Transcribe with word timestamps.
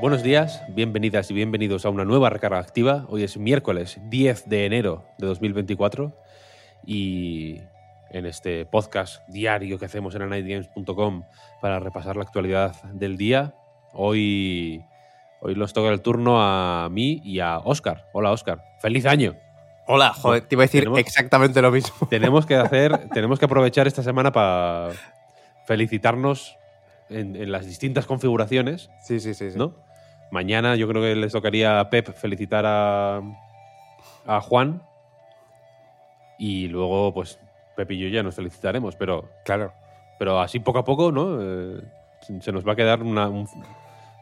Buenos 0.00 0.22
días, 0.22 0.62
bienvenidas 0.68 1.30
y 1.30 1.34
bienvenidos 1.34 1.86
a 1.86 1.90
una 1.90 2.04
nueva 2.04 2.28
recarga 2.30 2.58
activa. 2.58 3.06
Hoy 3.08 3.22
es 3.22 3.36
miércoles 3.38 3.98
10 4.08 4.48
de 4.48 4.66
enero 4.66 5.04
de 5.18 5.26
2024 5.26 6.12
y 6.84 7.60
en 8.10 8.26
este 8.26 8.66
podcast 8.66 9.26
diario 9.28 9.78
que 9.78 9.86
hacemos 9.86 10.14
en 10.14 10.22
anightgames.com 10.22 11.24
para 11.60 11.78
repasar 11.80 12.16
la 12.16 12.22
actualidad 12.24 12.74
del 12.92 13.16
día, 13.16 13.54
hoy, 13.92 14.84
hoy 15.40 15.54
nos 15.54 15.72
toca 15.72 15.88
el 15.90 16.02
turno 16.02 16.40
a 16.42 16.88
mí 16.90 17.20
y 17.24 17.40
a 17.40 17.58
Oscar. 17.58 18.06
Hola 18.12 18.30
Oscar, 18.32 18.62
feliz 18.80 19.06
año. 19.06 19.36
Hola, 19.86 20.12
joder, 20.12 20.42
te 20.46 20.54
iba 20.54 20.62
a 20.64 20.66
decir 20.66 20.82
Tenemos- 20.82 20.98
exactamente 21.00 21.62
lo 21.62 21.70
mismo. 21.70 22.06
Tenemos 22.10 22.46
que 22.46 22.56
hacer, 22.56 23.08
tenemos 23.10 23.38
que 23.38 23.44
aprovechar 23.46 23.86
esta 23.86 24.02
semana 24.02 24.32
para 24.32 24.90
felicitarnos 25.66 26.56
en, 27.10 27.36
en 27.36 27.52
las 27.52 27.66
distintas 27.66 28.06
configuraciones, 28.06 28.90
Sí, 29.02 29.20
sí, 29.20 29.34
sí. 29.34 29.50
sí. 29.50 29.58
¿no? 29.58 29.74
Mañana 30.30 30.74
yo 30.76 30.88
creo 30.88 31.02
que 31.02 31.14
les 31.14 31.32
tocaría 31.32 31.78
a 31.80 31.90
Pep 31.90 32.12
felicitar 32.14 32.64
a, 32.66 33.20
a 34.26 34.40
Juan 34.40 34.82
y 36.38 36.68
luego 36.68 37.12
pues 37.14 37.38
Pep 37.76 37.90
y 37.92 37.98
yo 37.98 38.08
ya 38.08 38.22
nos 38.22 38.34
felicitaremos, 38.34 38.96
pero, 38.96 39.30
Claro. 39.44 39.72
pero 40.18 40.40
así 40.40 40.58
poco 40.60 40.78
a 40.80 40.84
poco, 40.84 41.12
¿no? 41.12 41.38
Eh, 41.40 41.80
se 42.40 42.52
nos 42.52 42.66
va 42.66 42.72
a 42.72 42.76
quedar 42.76 43.02
una, 43.02 43.28
un- 43.28 43.48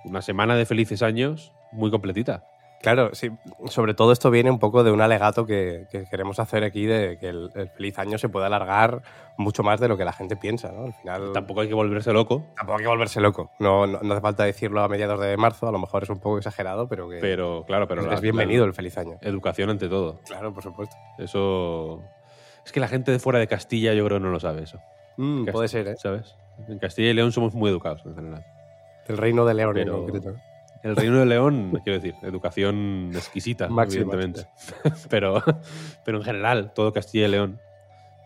una 0.05 0.21
semana 0.23 0.57
de 0.57 0.67
felices 0.67 1.03
años 1.03 1.53
muy 1.71 1.91
completita. 1.91 2.45
Claro, 2.83 3.15
sí. 3.15 3.31
Sobre 3.67 3.95
todo 3.95 4.11
esto 4.13 4.31
viene 4.31 4.51
un 4.51 4.59
poco 4.59 4.83
de 4.83 4.91
un 4.91 5.01
alegato 5.01 5.47
que, 5.47 5.87
que 5.91 6.05
queremos 6.11 6.39
hacer 6.41 6.65
aquí 6.65 6.85
de 6.85 7.17
que 7.19 7.29
el, 7.29 7.51
el 7.55 7.69
feliz 7.71 7.97
año 7.99 8.19
se 8.19 8.29
puede 8.29 8.47
alargar 8.47 9.03
mucho 9.39 9.63
más 9.63 9.79
de 9.81 9.87
lo 9.89 9.97
que 9.97 10.05
la 10.05 10.13
gente 10.13 10.37
piensa, 10.37 10.73
¿no? 10.73 10.87
Al 10.87 10.93
final. 10.95 11.33
Tampoco 11.33 11.61
hay 11.61 11.69
que 11.69 11.75
volverse 11.75 12.13
loco, 12.13 12.45
tampoco 12.57 12.79
hay 12.79 12.83
que 12.85 12.89
volverse 12.89 13.21
loco. 13.21 13.51
No, 13.61 13.87
no, 13.87 14.01
no 14.03 14.13
hace 14.15 14.21
falta 14.21 14.45
decirlo 14.45 14.83
a 14.83 14.89
mediados 14.89 15.21
de 15.21 15.37
marzo, 15.37 15.69
a 15.69 15.73
lo 15.73 15.79
mejor 15.79 16.03
es 16.03 16.11
un 16.11 16.19
poco 16.19 16.39
exagerado, 16.39 16.89
pero 16.89 17.09
que 17.09 17.19
pero 17.19 17.65
claro, 17.67 17.87
pero 17.87 18.03
es, 18.03 18.09
la- 18.09 18.21
bienvenido 18.21 18.65
la 18.65 18.71
el 18.71 18.75
feliz 18.75 18.99
año. 18.99 19.17
educación 19.23 19.71
ante 19.71 19.89
todo. 19.89 20.19
Claro, 20.27 20.53
por 20.53 20.63
supuesto. 20.65 20.97
Eso. 21.19 22.03
Es 22.67 22.73
que 22.73 22.81
la 22.81 22.89
gente 22.89 23.11
de 23.13 23.19
fuera 23.21 23.39
de 23.39 23.47
Castilla, 23.47 23.95
yo 23.95 24.05
creo, 24.05 24.19
no 24.19 24.31
lo 24.31 24.41
sabe 24.41 24.63
eso. 24.65 24.79
Mm, 25.17 25.47
puede 25.47 25.69
ser, 25.69 25.87
¿eh? 25.89 25.97
¿Sabes? 25.97 26.37
En 26.69 26.79
Castilla 26.79 27.11
y 27.11 27.15
León 27.15 27.31
somos 27.33 27.55
muy 27.55 27.71
educados 27.71 28.03
en 28.07 28.15
general. 28.15 28.45
El 29.07 29.17
reino 29.19 29.45
de 29.45 29.55
León 29.55 29.73
Pero- 29.75 29.95
en 29.99 30.03
concreto. 30.05 30.35
El 30.83 30.97
Reino 30.97 31.19
de 31.21 31.27
León, 31.27 31.81
quiero 31.85 32.01
decir, 32.01 32.15
educación 32.23 33.11
exquisita, 33.15 33.67
evidentemente. 33.67 34.47
pero, 35.09 35.43
pero 36.05 36.19
en 36.19 36.25
general, 36.25 36.73
todo 36.75 36.93
Castilla 36.93 37.27
y 37.27 37.31
León 37.31 37.61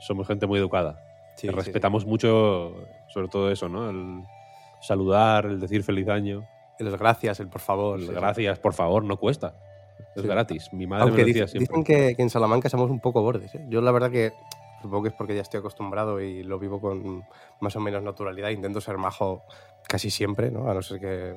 somos 0.01 0.27
gente 0.27 0.47
muy 0.47 0.59
educada. 0.59 1.03
Sí, 1.37 1.49
respetamos 1.49 2.07
mucho, 2.07 2.73
sobre 3.09 3.29
todo 3.29 3.51
eso, 3.51 3.69
¿no? 3.69 3.91
El 3.91 4.23
saludar, 4.81 5.47
el 5.47 5.61
decir 5.61 5.83
feliz 5.83 6.09
año. 6.09 6.47
sí. 6.79 6.85
Los 6.85 6.99
gracias, 6.99 7.41
el 7.41 7.49
por 7.49 7.61
favor. 7.61 7.99
el 7.99 8.07
sí, 8.07 8.13
gracias, 8.13 8.59
por 8.59 8.73
favor, 8.73 9.05
no 9.05 9.19
cuesta. 9.19 9.55
Es 10.15 10.25
gratis. 10.25 10.73
Mi 10.73 10.87
madre 10.87 11.03
Aunque 11.05 11.17
me 11.19 11.23
lo 11.23 11.27
decía 11.29 11.43
dice- 11.45 11.59
siempre. 11.59 11.77
dicen 11.79 11.85
que, 11.85 12.17
que 12.17 12.23
en 12.23 12.31
Salamanca 12.31 12.71
somos 12.71 12.91
un 12.91 13.01
poco 13.01 13.21
bordes. 13.23 13.55
¿eh? 13.55 13.67
Yo 13.69 13.83
la 13.83 13.93
verdad 13.93 14.11
que 14.11 14.33
supongo 14.81 15.03
que 15.03 15.09
es 15.11 15.15
porque 15.15 15.35
ya 15.35 15.43
estoy 15.43 15.59
acostumbrado 15.61 16.21
y 16.23 16.43
lo 16.43 16.59
vivo 16.59 16.81
con 16.81 17.25
más 17.61 17.77
o 17.77 17.81
menos 17.81 18.03
naturalidad. 18.03 18.49
Intento 18.49 18.81
ser 18.81 18.97
majo 18.97 19.43
casi 19.89 20.09
siempre, 20.11 20.51
¿no? 20.51 20.71
A 20.71 20.75
no 20.75 20.81
ser 20.83 21.01
que, 21.01 21.37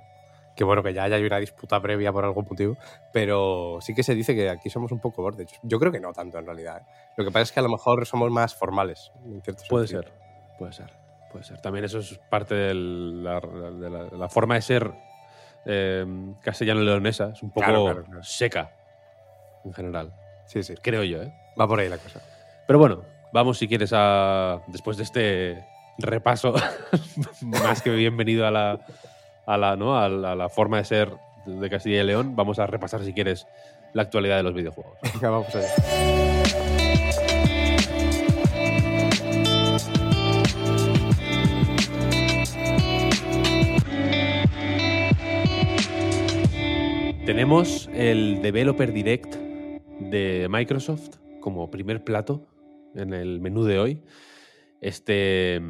que 0.60 0.66
bueno, 0.66 0.84
que 0.84 0.94
ya 0.94 1.04
haya 1.04 1.18
una 1.26 1.38
disputa 1.38 1.82
previa 1.82 2.12
por 2.12 2.26
algún 2.26 2.46
motivo. 2.50 2.78
Pero 3.14 3.78
sí 3.80 3.96
que 3.96 4.04
se 4.04 4.14
dice 4.14 4.36
que 4.36 4.50
aquí 4.50 4.70
somos 4.70 4.92
un 4.92 5.00
poco 5.00 5.22
bordes. 5.22 5.50
Yo 5.64 5.80
creo 5.80 5.90
que 5.90 6.02
no 6.02 6.12
tanto 6.12 6.38
en 6.38 6.46
realidad. 6.46 6.82
¿eh? 6.82 6.86
Lo 7.16 7.24
que 7.24 7.32
pasa 7.32 7.44
es 7.44 7.52
que 7.54 7.62
a 7.62 7.64
lo 7.64 7.70
mejor 7.70 8.06
somos 8.06 8.30
más 8.30 8.54
formales. 8.56 9.10
en 9.24 9.42
cierto 9.42 9.64
Puede 9.70 9.88
sentido. 9.88 10.12
ser, 10.12 10.58
puede 10.58 10.74
ser, 10.74 10.92
puede 11.32 11.46
ser. 11.46 11.62
También 11.62 11.86
eso 11.86 12.00
es 12.00 12.20
parte 12.30 12.56
de 12.56 12.74
la, 12.74 13.40
de 13.40 13.90
la- 13.90 14.10
la 14.18 14.28
forma 14.28 14.56
de 14.56 14.62
ser 14.62 14.92
eh, 15.66 16.06
castellano-leonesa. 16.42 17.30
Es 17.34 17.42
un 17.42 17.52
poco 17.52 17.66
Claro, 17.66 17.84
claro, 17.86 18.04
claro. 18.04 18.24
seca, 18.24 18.72
en 19.64 19.74
general. 19.74 20.14
Sí, 20.46 20.62
sí. 20.64 20.76
Creo 20.82 21.04
yo, 21.06 21.22
¿eh? 21.24 21.34
Va 21.60 21.68
por 21.70 21.80
ahí 21.80 21.88
la 21.88 21.98
cosa. 22.00 22.22
Pero 22.68 22.80
bueno, 22.80 23.04
vamos 23.32 23.58
si 23.58 23.68
quieres 23.70 23.92
a. 23.94 24.62
Después 24.68 24.98
de 24.98 25.04
este 25.04 25.66
repaso, 26.00 26.54
más 27.42 27.82
que 27.82 27.92
bienvenido 27.92 28.46
a 28.48 28.52
la, 28.52 28.80
a 29.46 29.58
la, 29.58 29.76
¿no? 29.76 29.98
a 29.98 30.10
la, 30.10 30.32
a 30.34 30.36
la 30.36 30.50
forma 30.50 30.78
de 30.78 30.86
ser 30.86 31.12
de 31.46 31.70
Castilla 31.70 32.02
y 32.02 32.06
León, 32.06 32.36
vamos 32.36 32.60
a 32.60 32.68
repasar 32.68 33.04
si 33.04 33.14
quieres 33.14 33.48
la 33.94 34.04
actualidad 34.04 34.38
de 34.38 34.44
los 34.44 34.54
videojuegos. 34.54 34.98
Venga, 35.14 35.30
vamos 35.30 35.56
allá. 35.56 35.70
Tenemos 47.26 47.88
el 47.94 48.42
Developer 48.42 48.92
Direct 48.92 49.36
de 49.36 50.48
Microsoft 50.50 51.18
como 51.42 51.70
primer 51.70 52.04
plato 52.04 52.48
en 52.96 53.14
el 53.14 53.40
menú 53.40 53.66
de 53.66 53.78
hoy. 53.78 54.04
Este 54.82 55.62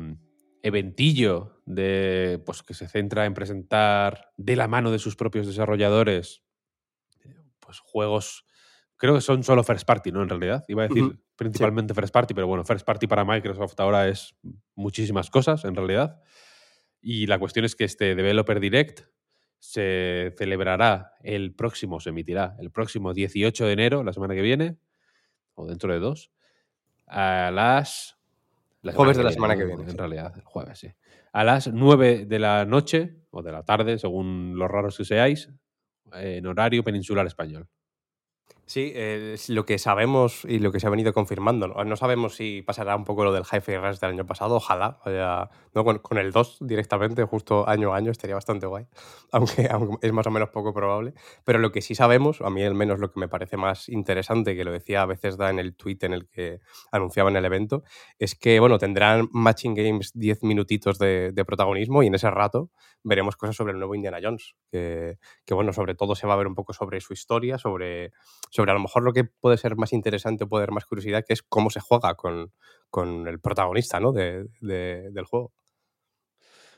eventillo 0.63 1.61
de, 1.65 2.41
pues, 2.45 2.63
que 2.63 2.73
se 2.73 2.87
centra 2.87 3.25
en 3.25 3.33
presentar 3.33 4.31
de 4.37 4.55
la 4.55 4.67
mano 4.67 4.91
de 4.91 4.99
sus 4.99 5.15
propios 5.15 5.47
desarrolladores 5.47 6.43
pues, 7.59 7.79
juegos, 7.79 8.45
creo 8.97 9.15
que 9.15 9.21
son 9.21 9.43
solo 9.43 9.63
first 9.63 9.85
party, 9.85 10.11
¿no? 10.11 10.23
En 10.23 10.29
realidad, 10.29 10.65
iba 10.67 10.83
a 10.83 10.87
decir 10.87 11.19
principalmente 11.35 11.93
first 11.93 12.13
party, 12.13 12.33
pero 12.33 12.47
bueno, 12.47 12.63
first 12.63 12.85
party 12.85 13.07
para 13.07 13.23
Microsoft 13.23 13.79
ahora 13.79 14.07
es 14.07 14.35
muchísimas 14.75 15.29
cosas, 15.29 15.63
en 15.65 15.75
realidad. 15.75 16.21
Y 17.01 17.27
la 17.27 17.39
cuestión 17.39 17.63
es 17.63 17.75
que 17.75 17.85
este 17.85 18.15
Developer 18.15 18.59
Direct 18.59 19.01
se 19.59 20.33
celebrará 20.37 21.13
el 21.21 21.53
próximo, 21.53 21.99
se 21.99 22.09
emitirá 22.09 22.55
el 22.59 22.71
próximo 22.71 23.13
18 23.13 23.65
de 23.65 23.71
enero, 23.71 24.03
la 24.03 24.13
semana 24.13 24.35
que 24.35 24.41
viene, 24.41 24.77
o 25.53 25.65
dentro 25.65 25.93
de 25.93 25.99
dos, 25.99 26.31
a 27.07 27.51
las... 27.51 28.18
Jueves 28.93 29.17
de 29.17 29.23
la 29.23 29.31
semana 29.31 29.57
que 29.57 29.65
viene, 29.65 29.83
En 29.83 29.91
sí. 29.91 29.97
realidad, 29.97 30.33
el 30.35 30.43
jueves, 30.43 30.79
sí. 30.79 30.89
A 31.33 31.43
las 31.43 31.67
9 31.71 32.25
de 32.25 32.39
la 32.39 32.65
noche, 32.65 33.17
o 33.29 33.43
de 33.43 33.51
la 33.51 33.63
tarde, 33.63 33.97
según 33.97 34.53
los 34.57 34.69
raros 34.69 34.97
que 34.97 35.05
seáis, 35.05 35.49
en 36.13 36.47
horario 36.47 36.83
peninsular 36.83 37.25
español. 37.27 37.67
Sí, 38.71 38.91
eh, 38.93 39.35
lo 39.47 39.65
que 39.65 39.79
sabemos 39.79 40.45
y 40.45 40.59
lo 40.59 40.71
que 40.71 40.79
se 40.79 40.85
ha 40.85 40.91
venido 40.91 41.11
confirmando. 41.11 41.67
No, 41.67 41.83
No 41.83 41.95
sabemos 41.95 42.35
si 42.35 42.61
pasará 42.61 42.95
un 42.95 43.03
poco 43.03 43.23
lo 43.23 43.33
del 43.33 43.41
Hi-Fi 43.41 43.77
Rush 43.77 43.97
del 43.97 44.11
año 44.11 44.27
pasado, 44.27 44.57
ojalá. 44.57 44.99
vaya- 45.03 45.49
no, 45.73 45.83
con, 45.83 45.97
con 45.97 46.19
el 46.19 46.31
2 46.31 46.57
directamente, 46.61 47.23
justo 47.23 47.67
año 47.67 47.91
a 47.93 47.97
año, 47.97 48.11
estaría 48.11 48.35
bastante 48.35 48.67
guay. 48.67 48.85
Aunque, 49.31 49.67
aunque 49.71 50.05
es 50.07 50.13
más 50.13 50.27
o 50.27 50.31
menos 50.31 50.49
poco 50.49 50.71
probable. 50.71 51.13
Pero 51.45 51.57
lo 51.57 51.71
que 51.71 51.81
sí 51.81 51.95
sabemos, 51.95 52.41
a 52.41 52.51
mí 52.51 52.63
al 52.63 52.75
menos 52.75 52.99
lo 52.99 53.11
que 53.11 53.19
me 53.19 53.27
parece 53.27 53.57
más 53.57 53.89
interesante, 53.89 54.55
que 54.55 54.63
lo 54.63 54.71
decía 54.71 55.01
a 55.01 55.05
veces 55.07 55.35
da 55.37 55.49
en 55.49 55.57
el 55.59 55.75
tweet 55.75 55.97
en 56.01 56.13
el 56.13 56.27
que 56.29 56.59
anunciaban 56.91 57.35
el 57.35 57.45
evento, 57.45 57.83
es 58.19 58.35
que 58.35 58.59
bueno, 58.59 58.77
tendrán 58.77 59.29
Matching 59.31 59.73
Games 59.73 60.11
10 60.13 60.43
minutitos 60.43 60.99
de, 60.99 61.31
de 61.31 61.45
protagonismo 61.45 62.03
y 62.03 62.07
en 62.07 62.15
ese 62.15 62.29
rato 62.29 62.69
veremos 63.03 63.35
cosas 63.35 63.55
sobre 63.55 63.73
el 63.73 63.79
nuevo 63.79 63.95
Indiana 63.95 64.19
Jones. 64.21 64.53
Que, 64.71 65.17
que 65.45 65.53
bueno, 65.55 65.73
sobre 65.73 65.95
todo 65.95 66.15
se 66.15 66.27
va 66.27 66.33
a 66.33 66.37
ver 66.37 66.47
un 66.47 66.55
poco 66.55 66.73
sobre 66.73 66.99
su 67.01 67.13
historia, 67.13 67.57
sobre 67.57 68.11
a 68.67 68.73
lo 68.73 68.79
mejor 68.79 69.03
lo 69.03 69.13
que 69.13 69.23
puede 69.23 69.57
ser 69.57 69.75
más 69.75 69.93
interesante 69.93 70.43
o 70.43 70.47
puede 70.49 70.63
dar 70.63 70.71
más 70.71 70.85
curiosidad, 70.85 71.23
que 71.25 71.33
es 71.33 71.43
cómo 71.43 71.69
se 71.69 71.79
juega 71.79 72.15
con, 72.15 72.51
con 72.89 73.27
el 73.27 73.39
protagonista 73.39 73.99
¿no? 73.99 74.11
de- 74.11 74.47
de- 74.61 75.09
del 75.11 75.25
juego. 75.25 75.53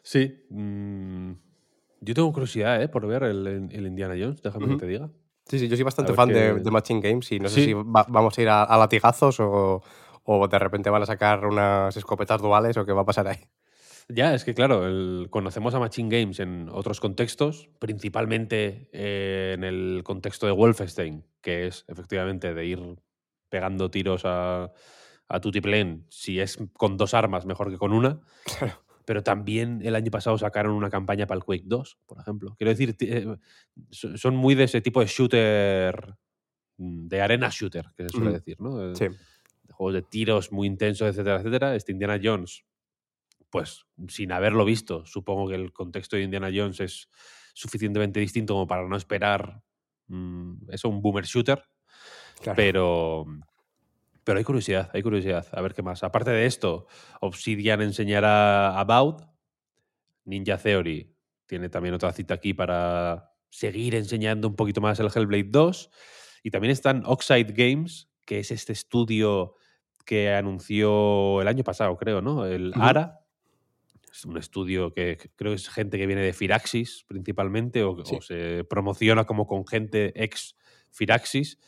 Sí. 0.04 0.46
mm, 0.50 1.32
yo 2.02 2.14
tengo 2.14 2.32
curiosidad 2.34 2.82
¿eh? 2.82 2.88
por 2.88 3.06
ver 3.08 3.24
el, 3.24 3.48
el 3.72 3.88
Indiana 3.88 4.16
Jones, 4.20 4.42
déjame 4.42 4.68
que 4.70 4.78
te 4.78 4.88
diga. 4.88 5.10
Sí, 5.48 5.60
sí, 5.60 5.68
yo 5.68 5.76
soy 5.76 5.84
bastante 5.84 6.14
fan 6.14 6.30
de, 6.30 6.54
de 6.64 6.72
Matching 6.72 7.02
Games 7.02 7.32
y 7.32 7.40
no 7.40 7.50
sé 7.50 7.62
si 7.66 7.74
va- 7.74 8.06
vamos 8.10 8.38
a 8.38 8.42
ir 8.42 8.50
a, 8.50 8.64
a 8.64 8.78
latigazos 8.78 9.40
o, 9.40 9.82
o 10.24 10.48
de 10.48 10.60
repente 10.60 10.90
van 10.90 11.04
a 11.04 11.06
sacar 11.06 11.46
unas 11.46 11.96
escopetas 11.98 12.42
duales 12.42 12.78
o 12.78 12.86
qué 12.86 12.92
va 12.94 13.02
a 13.02 13.06
pasar 13.06 13.28
ahí. 13.28 13.38
Ya, 14.10 14.34
es 14.34 14.44
que 14.44 14.54
claro, 14.54 14.86
el- 14.88 15.28
conocemos 15.30 15.74
a 15.74 15.80
Machine 15.80 16.10
Games 16.20 16.40
en 16.40 16.70
otros 16.70 17.00
contextos, 17.00 17.70
principalmente 17.80 18.90
eh, 18.92 19.54
en 19.56 19.64
el 19.64 20.02
contexto 20.04 20.46
de 20.46 20.52
Wolfenstein, 20.52 21.26
que 21.42 21.68
es 21.68 21.86
efectivamente 21.88 22.54
de 22.54 22.66
ir 22.66 22.80
pegando 23.50 23.90
tiros 23.92 24.24
a, 24.26 24.72
a 25.28 25.40
Tutiplén, 25.42 26.06
si 26.10 26.40
es 26.40 26.58
con 26.74 26.98
dos 26.98 27.14
armas 27.14 27.46
mejor 27.46 27.70
que 27.72 27.78
con 27.78 27.94
una. 27.94 28.20
Pero 29.06 29.24
también 29.24 29.82
el 29.84 29.96
año 29.96 30.12
pasado 30.12 30.38
sacaron 30.38 30.74
una 30.74 30.90
campaña 30.90 31.26
para 31.26 31.38
el 31.40 31.44
Quake 31.44 31.64
2, 31.66 31.98
por 32.06 32.20
ejemplo. 32.20 32.56
Quiero 32.58 32.70
decir, 32.70 32.96
eh, 33.00 33.36
son 33.90 34.36
muy 34.36 34.54
de 34.56 34.66
ese 34.66 34.80
tipo 34.80 35.00
de 35.02 35.08
shooter, 35.08 36.16
mm, 36.78 37.08
de 37.08 37.22
arena 37.22 37.50
shooter, 37.52 37.88
que 37.98 38.04
se 38.04 38.10
suele 38.10 38.32
decir, 38.32 38.62
¿no? 38.62 38.96
Sí. 38.96 39.06
De 39.64 39.74
juegos 39.74 39.96
de 39.96 40.02
tiros 40.04 40.52
muy 40.52 40.68
intensos, 40.68 41.08
etcétera, 41.10 41.38
etcétera. 41.38 41.76
Este 41.76 41.92
Indiana 41.92 42.20
Jones, 42.24 42.64
pues 43.52 43.86
sin 44.08 44.32
haberlo 44.32 44.66
visto, 44.66 45.06
supongo 45.06 45.50
que 45.50 45.56
el 45.56 45.74
contexto 45.74 46.16
de 46.16 46.24
Indiana 46.24 46.50
Jones 46.54 46.80
es 46.80 47.10
suficientemente 47.54 48.20
distinto 48.20 48.54
como 48.54 48.66
para 48.66 48.88
no 48.88 48.96
esperar 48.96 49.62
mm, 50.08 50.72
eso, 50.72 50.90
un 50.90 51.02
boomer 51.02 51.26
shooter. 51.26 51.64
Pero, 52.56 53.26
pero 54.24 54.40
hay 54.40 54.44
curiosidad, 54.44 54.90
hay 54.94 55.04
curiosidad. 55.04 55.46
A 55.52 55.62
ver 55.62 55.74
qué 55.74 55.84
más. 55.84 56.04
Aparte 56.04 56.32
de 56.32 56.46
esto, 56.46 56.88
Obsidian 57.20 57.82
enseñará 57.82 58.80
About. 58.80 59.24
Ninja 60.26 60.58
Theory 60.58 61.16
tiene 61.46 61.70
también 61.70 61.94
otra 61.94 62.14
cita 62.14 62.36
aquí 62.36 62.54
para 62.54 63.34
seguir 63.50 63.96
enseñando 63.96 64.48
un 64.48 64.56
poquito 64.56 64.82
más 64.82 65.00
el 65.00 65.10
Hellblade 65.14 65.50
2. 65.50 65.92
Y 66.44 66.52
también 66.52 66.72
están 66.72 67.04
Oxide 67.06 67.54
Games, 67.54 68.10
que 68.26 68.40
es 68.40 68.50
este 68.50 68.74
estudio 68.74 69.56
que 70.06 70.34
anunció 70.34 71.42
el 71.42 71.48
año 71.48 71.64
pasado, 71.64 71.96
creo, 71.98 72.22
¿no? 72.22 72.46
El 72.46 72.74
ARA. 72.76 73.21
Es 74.12 74.26
un 74.26 74.38
estudio 74.38 74.94
que 74.94 75.18
creo 75.36 75.52
que 75.52 75.56
es 75.56 75.70
gente 75.70 75.98
que 75.98 76.06
viene 76.06 76.22
de 76.22 76.34
Firaxis 76.34 77.06
principalmente, 77.08 77.84
o, 77.84 77.92
o 77.92 78.22
se 78.22 78.64
promociona 78.66 79.26
como 79.26 79.48
con 79.48 79.66
gente 79.66 80.12
ex 80.22 80.56
Firaxis. 80.92 81.60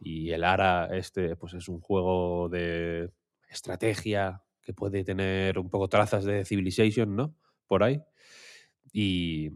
Y 0.00 0.30
el 0.30 0.44
ARA, 0.44 0.88
este, 0.96 1.36
pues 1.36 1.54
es 1.54 1.68
un 1.68 1.80
juego 1.80 2.48
de 2.48 3.10
estrategia 3.48 4.42
que 4.62 4.72
puede 4.72 5.04
tener 5.04 5.58
un 5.58 5.68
poco 5.68 5.88
trazas 5.88 6.24
de 6.24 6.44
Civilization, 6.44 7.16
¿no? 7.16 7.34
Por 7.66 7.82
ahí. 7.82 8.00
Y, 8.92 9.50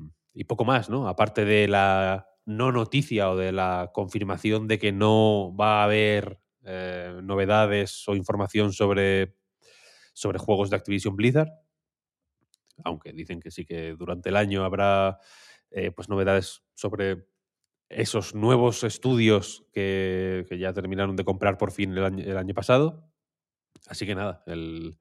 poco 0.46 0.64
más, 0.64 0.90
¿no? 0.90 1.08
Aparte 1.08 1.44
de 1.44 1.68
la 1.68 2.26
no 2.44 2.72
noticia 2.72 3.30
o 3.30 3.36
de 3.36 3.52
la 3.52 3.90
confirmación 3.94 4.68
de 4.68 4.78
que 4.78 4.92
no 4.92 5.54
va 5.56 5.80
a 5.80 5.84
haber 5.84 6.40
eh, 6.64 7.20
novedades 7.22 8.06
o 8.08 8.14
información 8.14 8.72
sobre, 8.72 9.34
sobre 10.12 10.38
juegos 10.38 10.68
de 10.68 10.76
Activision 10.76 11.16
Blizzard. 11.16 11.48
Aunque 12.82 13.12
dicen 13.12 13.40
que 13.40 13.50
sí 13.50 13.64
que 13.64 13.94
durante 13.94 14.30
el 14.30 14.36
año 14.36 14.64
habrá 14.64 15.18
eh, 15.70 15.90
pues 15.90 16.08
novedades 16.08 16.62
sobre 16.74 17.26
esos 17.88 18.34
nuevos 18.34 18.82
estudios 18.84 19.66
que, 19.72 20.46
ya 20.58 20.72
terminaron 20.72 21.16
de 21.16 21.24
comprar 21.24 21.58
por 21.58 21.70
fin 21.70 21.96
el 21.96 22.36
año, 22.36 22.54
pasado. 22.54 23.10
Así 23.86 24.06
que 24.06 24.14
nada, 24.14 24.42
el 24.46 24.98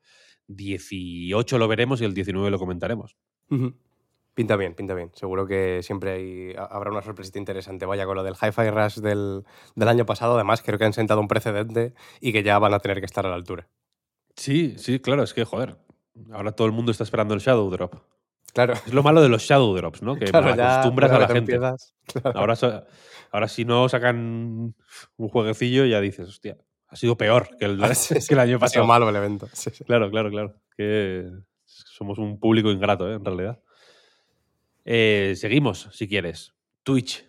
18 0.48 1.58
lo 1.58 1.68
veremos 1.68 2.02
y 2.02 2.06
el 2.06 2.14
19 2.14 2.52
lo 2.52 2.60
comentaremos. 2.60 3.18
Pinta 4.36 4.56
bien, 4.56 4.74
pinta 4.74 4.96
bien. 4.96 5.12
Seguro 5.14 5.46
que 5.46 5.84
siempre 5.84 6.12
hay, 6.12 6.56
habrá 6.58 6.90
una 6.90 7.04
sorpresita 7.04 7.38
interesante. 7.38 7.86
Vaya, 7.86 8.06
con 8.06 8.16
lo 8.16 8.24
del 8.24 8.34
Hi-Fi 8.34 8.70
Rush 8.72 8.96
del, 8.96 9.44
del, 9.76 9.88
año 9.88 10.06
pasado, 10.06 10.36
además, 10.36 10.64
creo 10.64 10.80
que 10.80 10.86
han 10.86 10.94
sentado 10.94 11.22
un 11.22 11.28
precedente 11.28 11.94
y 12.20 12.34
que 12.34 12.42
ya 12.42 12.58
van 12.58 12.74
a 12.74 12.80
tener 12.80 13.00
que 13.00 13.06
estar 13.06 13.26
a 13.28 13.30
la 13.30 13.36
altura. 13.36 13.70
Sí, 14.36 14.74
sí, 14.78 15.00
claro, 15.00 15.22
es 15.22 15.36
que, 15.36 15.46
joder, 15.46 15.78
ahora 16.32 16.52
todo 16.52 16.68
el 16.68 16.74
mundo 16.74 16.92
está 16.92 17.04
esperando 17.04 17.34
el 17.34 17.40
Shadow 17.40 17.70
Drop. 17.70 17.96
Claro. 18.54 18.74
Es 18.74 18.94
lo 18.94 19.02
malo 19.02 19.22
de 19.22 19.30
los 19.30 19.44
Shadow 19.44 19.76
Drops, 19.76 20.02
¿no? 20.02 20.16
Que 20.20 20.26
acostumbras 20.26 21.12
a 21.12 21.20
la 21.20 21.28
gente. 21.28 21.60
Ahora, 22.36 22.56
ahora, 23.32 23.48
si 23.48 23.66
no 23.66 23.90
sacan 23.90 24.76
un 25.18 25.30
jueguecillo, 25.30 25.86
ya 25.86 26.00
dices, 26.02 26.30
hostia, 26.30 26.58
ha 26.88 26.96
sido 26.96 27.18
peor 27.18 27.50
que 27.58 27.66
el, 27.66 27.80
que 28.28 28.34
el 28.34 28.40
año 28.40 28.60
pasado. 28.60 28.66
Ha 28.66 28.84
sido 28.84 28.86
malo 28.86 29.10
el 29.10 29.16
evento. 29.16 29.50
Claro, 29.86 30.10
claro, 30.12 30.30
claro. 30.30 30.56
Que 30.78 31.30
somos 31.66 32.20
un 32.20 32.40
público 32.40 32.72
ingrato, 32.72 33.10
¿eh? 33.10 33.16
en 33.16 33.26
realidad. 33.26 33.60
Eh, 34.86 35.34
seguimos, 35.36 35.90
si 35.92 36.08
quieres. 36.08 36.54
Twitch, 36.84 37.26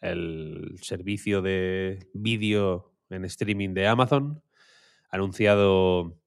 el 0.00 0.78
servicio 0.80 1.42
de 1.42 2.08
vídeo 2.14 2.92
en 3.10 3.24
streaming 3.26 3.74
de 3.74 3.86
Amazon, 3.86 4.42
ha 5.10 5.16
anunciado 5.16 6.18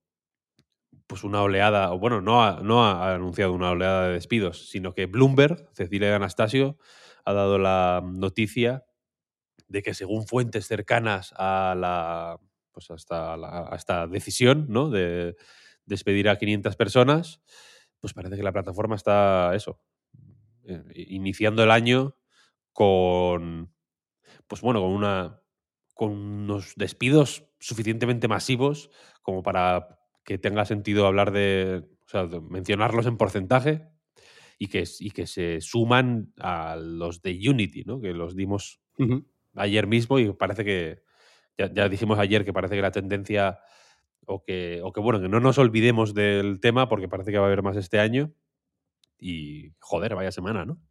pues 1.07 1.23
una 1.23 1.41
oleada, 1.41 1.91
o 1.93 1.99
bueno, 1.99 2.21
no 2.21 2.43
ha, 2.43 2.61
no 2.61 2.85
ha 2.85 3.13
anunciado 3.13 3.53
una 3.53 3.71
oleada 3.71 4.07
de 4.07 4.13
despidos, 4.13 4.69
sino 4.69 4.93
que 4.93 5.05
Bloomberg, 5.05 5.69
Cecilia 5.73 6.15
Anastasio, 6.15 6.77
ha 7.25 7.33
dado 7.33 7.57
la 7.59 8.01
noticia 8.03 8.85
de 9.67 9.81
que 9.81 9.93
según 9.93 10.27
fuentes 10.27 10.67
cercanas 10.67 11.33
a 11.37 11.75
la 11.77 12.39
pues 12.71 12.91
hasta 12.91 13.37
esta 13.73 14.05
decisión 14.05 14.65
¿no? 14.67 14.89
de 14.89 15.37
despedir 15.85 16.27
a 16.27 16.37
500 16.37 16.75
personas, 16.75 17.41
pues 18.01 18.13
parece 18.13 18.35
que 18.35 18.43
la 18.43 18.51
plataforma 18.51 18.95
está 18.95 19.55
eso, 19.55 19.79
eh, 20.65 20.83
iniciando 20.93 21.63
el 21.63 21.71
año 21.71 22.17
con 22.73 23.73
pues 24.47 24.61
bueno, 24.61 24.81
con 24.81 24.91
una 24.91 25.41
con 25.93 26.11
unos 26.11 26.73
despidos 26.75 27.45
suficientemente 27.59 28.27
masivos 28.27 28.89
como 29.21 29.41
para 29.41 30.04
que 30.25 30.37
tenga 30.37 30.65
sentido 30.65 31.05
hablar 31.05 31.31
de, 31.31 31.83
o 32.05 32.09
sea, 32.09 32.27
mencionarlos 32.49 33.05
en 33.05 33.17
porcentaje 33.17 33.87
y 34.57 34.67
que, 34.67 34.83
y 34.99 35.11
que 35.11 35.27
se 35.27 35.61
suman 35.61 36.33
a 36.39 36.75
los 36.75 37.21
de 37.21 37.39
Unity, 37.47 37.83
¿no? 37.83 38.01
Que 38.01 38.13
los 38.13 38.35
dimos 38.35 38.81
ayer 39.53 39.87
mismo 39.87 40.19
y 40.19 40.33
parece 40.33 40.65
que, 40.65 41.03
ya, 41.57 41.87
dijimos 41.87 42.19
ayer 42.19 42.43
que 42.43 42.53
parece 42.53 42.75
que 42.75 42.81
la 42.81 42.91
tendencia, 42.91 43.59
o 44.25 44.43
que, 44.43 44.81
o 44.83 44.91
que 44.91 44.99
bueno, 44.99 45.21
que 45.21 45.29
no 45.29 45.39
nos 45.39 45.57
olvidemos 45.57 46.13
del 46.13 46.59
tema 46.59 46.89
porque 46.89 47.07
parece 47.07 47.31
que 47.31 47.37
va 47.37 47.45
a 47.45 47.47
haber 47.47 47.61
más 47.61 47.77
este 47.77 47.99
año. 47.99 48.33
Y 49.19 49.71
joder, 49.79 50.15
vaya 50.15 50.31
semana, 50.31 50.65
¿no? 50.65 50.81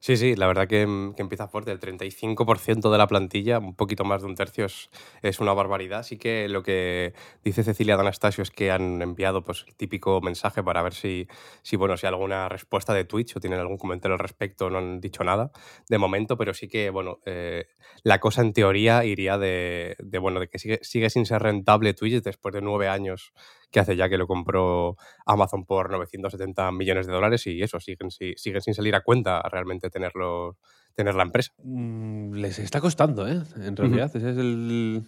Sí, 0.00 0.16
sí, 0.16 0.36
la 0.36 0.46
verdad 0.46 0.68
que, 0.68 0.86
mm, 0.86 1.14
que 1.14 1.22
empieza 1.22 1.48
fuerte. 1.48 1.72
El 1.72 1.80
35% 1.80 2.90
de 2.92 2.98
la 2.98 3.08
plantilla, 3.08 3.58
un 3.58 3.74
poquito 3.74 4.04
más 4.04 4.22
de 4.22 4.28
un 4.28 4.36
tercio, 4.36 4.64
es, 4.66 5.40
una 5.40 5.52
barbaridad. 5.54 6.00
Así 6.00 6.18
que 6.18 6.48
lo 6.48 6.62
que 6.62 7.14
dice 7.42 7.64
Cecilia 7.64 7.96
D'Anastasio 7.96 8.42
es 8.42 8.50
que 8.50 8.70
han 8.70 9.02
enviado 9.02 9.42
pues, 9.42 9.64
el 9.66 9.74
típico 9.74 10.20
mensaje 10.20 10.62
para 10.62 10.82
ver 10.82 10.94
si, 10.94 11.26
si, 11.62 11.76
bueno, 11.76 11.96
si 11.96 12.06
hay 12.06 12.12
alguna 12.12 12.48
respuesta 12.48 12.94
de 12.94 13.04
Twitch 13.04 13.36
o 13.36 13.40
tienen 13.40 13.58
algún 13.58 13.76
comentario 13.76 14.14
al 14.14 14.20
respecto. 14.20 14.70
No 14.70 14.78
han 14.78 15.00
dicho 15.00 15.24
nada 15.24 15.50
de 15.88 15.98
momento, 15.98 16.36
pero 16.36 16.54
sí 16.54 16.68
que 16.68 16.90
bueno, 16.90 17.18
eh, 17.26 17.66
la 18.04 18.20
cosa 18.20 18.42
en 18.42 18.52
teoría 18.52 19.04
iría 19.04 19.36
de, 19.36 19.96
de, 19.98 20.18
bueno, 20.18 20.38
de 20.40 20.48
que 20.48 20.58
sigue, 20.60 20.78
sigue 20.82 21.10
sin 21.10 21.26
ser 21.26 21.42
rentable 21.42 21.92
Twitch 21.94 22.22
después 22.22 22.54
de 22.54 22.60
nueve 22.62 22.88
años 22.88 23.32
que 23.70 23.80
hace 23.80 23.96
ya 23.96 24.08
que 24.08 24.18
lo 24.18 24.26
compró 24.26 24.96
Amazon 25.26 25.64
por 25.64 25.90
970 25.90 26.72
millones 26.72 27.06
de 27.06 27.12
dólares 27.12 27.46
y 27.46 27.62
eso, 27.62 27.80
siguen, 27.80 28.10
siguen 28.10 28.62
sin 28.62 28.74
salir 28.74 28.94
a 28.94 29.02
cuenta 29.02 29.42
realmente 29.42 29.90
tenerlo, 29.90 30.58
tener 30.94 31.14
la 31.14 31.24
empresa. 31.24 31.52
Mm, 31.62 32.34
les 32.34 32.58
está 32.58 32.80
costando, 32.80 33.28
¿eh? 33.28 33.42
En 33.56 33.76
realidad, 33.76 34.10
ese 34.14 34.30
es 34.30 34.36
el, 34.38 35.04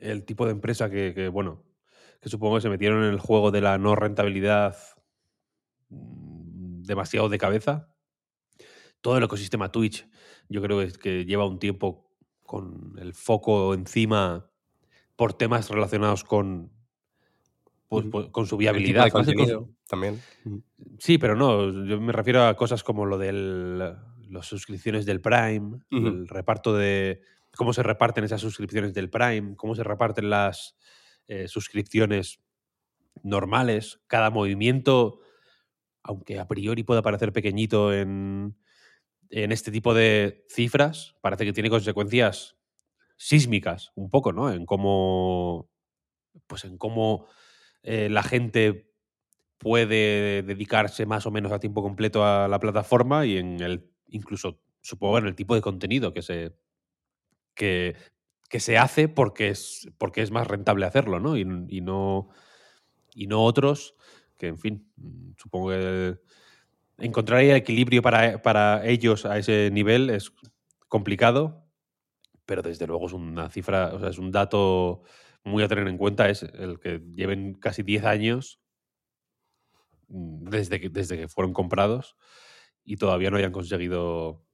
el 0.00 0.24
tipo 0.24 0.46
de 0.46 0.52
empresa 0.52 0.90
que, 0.90 1.28
bueno, 1.28 1.62
que 2.20 2.28
supongo 2.28 2.56
que 2.56 2.62
se 2.62 2.70
metieron 2.70 3.04
en 3.04 3.10
el 3.10 3.20
juego 3.20 3.50
de 3.50 3.60
la 3.60 3.78
no 3.78 3.94
rentabilidad 3.94 4.76
mm, 5.90 6.82
demasiado 6.82 7.28
de 7.28 7.38
cabeza. 7.38 7.94
Todo 9.00 9.18
el 9.18 9.24
ecosistema 9.24 9.70
Twitch, 9.70 10.08
yo 10.48 10.62
creo 10.62 10.80
que, 10.80 10.92
que 10.92 11.24
lleva 11.24 11.46
un 11.46 11.58
tiempo 11.58 12.10
con 12.42 12.96
el 12.98 13.14
foco 13.14 13.74
encima 13.74 14.50
por 15.16 15.34
temas 15.34 15.70
relacionados 15.70 16.24
con 16.24 16.72
pues, 17.88 18.06
pues, 18.10 18.28
con 18.28 18.46
su 18.46 18.56
viabilidad. 18.56 19.10
también. 19.88 20.20
Sí, 20.98 21.18
pero 21.18 21.36
no, 21.36 21.70
yo 21.84 22.00
me 22.00 22.12
refiero 22.12 22.44
a 22.44 22.56
cosas 22.56 22.82
como 22.82 23.06
lo 23.06 23.18
de 23.18 23.32
las 23.32 24.46
suscripciones 24.46 25.06
del 25.06 25.20
Prime, 25.20 25.78
el 25.90 26.28
reparto 26.28 26.74
de 26.74 27.20
cómo 27.56 27.72
se 27.72 27.82
reparten 27.82 28.24
esas 28.24 28.40
suscripciones 28.40 28.94
del 28.94 29.10
Prime, 29.10 29.54
cómo 29.56 29.74
se 29.74 29.84
reparten 29.84 30.30
las 30.30 30.76
eh, 31.28 31.48
suscripciones 31.48 32.40
normales, 33.22 34.00
cada 34.06 34.30
movimiento, 34.30 35.20
aunque 36.02 36.38
a 36.38 36.48
priori 36.48 36.82
pueda 36.82 37.02
parecer 37.02 37.32
pequeñito 37.32 37.92
en, 37.92 38.56
en 39.30 39.52
este 39.52 39.70
tipo 39.70 39.94
de 39.94 40.44
cifras, 40.48 41.16
parece 41.20 41.44
que 41.44 41.52
tiene 41.52 41.70
consecuencias 41.70 42.56
sísmicas, 43.16 43.92
un 43.94 44.10
poco, 44.10 44.32
¿no? 44.32 44.52
En 44.52 44.66
cómo, 44.66 45.70
pues 46.46 46.64
en 46.64 46.76
cómo 46.76 47.26
eh, 47.84 48.08
la 48.08 48.22
gente 48.22 48.90
puede 49.58 50.42
dedicarse 50.42 51.04
más 51.04 51.26
o 51.26 51.30
menos 51.30 51.52
a 51.52 51.60
tiempo 51.60 51.82
completo 51.82 52.24
a 52.24 52.48
la 52.48 52.58
plataforma 52.58 53.26
y 53.26 53.36
en 53.36 53.60
el 53.60 53.90
incluso 54.08 54.58
supongo 54.80 55.18
en 55.18 55.26
el 55.26 55.34
tipo 55.34 55.54
de 55.54 55.60
contenido 55.60 56.12
que 56.12 56.22
se 56.22 56.56
que, 57.54 57.94
se 58.50 58.78
hace 58.78 59.08
porque 59.08 59.48
es 59.48 59.88
porque 59.98 60.22
es 60.22 60.30
más 60.30 60.46
rentable 60.46 60.86
hacerlo, 60.86 61.20
¿no? 61.20 61.36
Y, 61.36 61.44
no 61.44 62.28
y 63.14 63.26
no 63.26 63.44
otros 63.44 63.96
que 64.38 64.46
en 64.46 64.58
fin 64.58 64.90
supongo 65.36 65.70
que 65.70 66.18
encontrar 66.98 67.40
el 67.42 67.56
equilibrio 67.56 68.00
para, 68.00 68.40
para 68.40 68.86
ellos 68.86 69.26
a 69.26 69.38
ese 69.38 69.70
nivel 69.72 70.08
es 70.08 70.32
complicado, 70.88 71.66
pero 72.46 72.62
desde 72.62 72.86
luego 72.86 73.06
es 73.06 73.12
una 73.12 73.50
cifra, 73.50 73.92
o 73.94 73.98
sea, 73.98 74.08
es 74.08 74.18
un 74.18 74.30
dato 74.32 75.02
muy 75.44 75.62
a 75.62 75.68
tener 75.68 75.86
en 75.88 75.98
cuenta 75.98 76.28
es 76.28 76.42
el 76.42 76.80
que 76.80 77.00
lleven 77.14 77.54
casi 77.54 77.82
10 77.82 78.04
años 78.04 78.60
mm, 80.08 80.48
desde 80.48 80.80
que, 80.80 80.88
desde 80.88 81.16
que 81.16 81.28
fueron 81.28 81.52
comprados 81.52 82.16
y 82.84 82.96
todavía 82.96 83.30
no 83.30 83.36
hayan 83.36 83.52
conseguido 83.52 84.44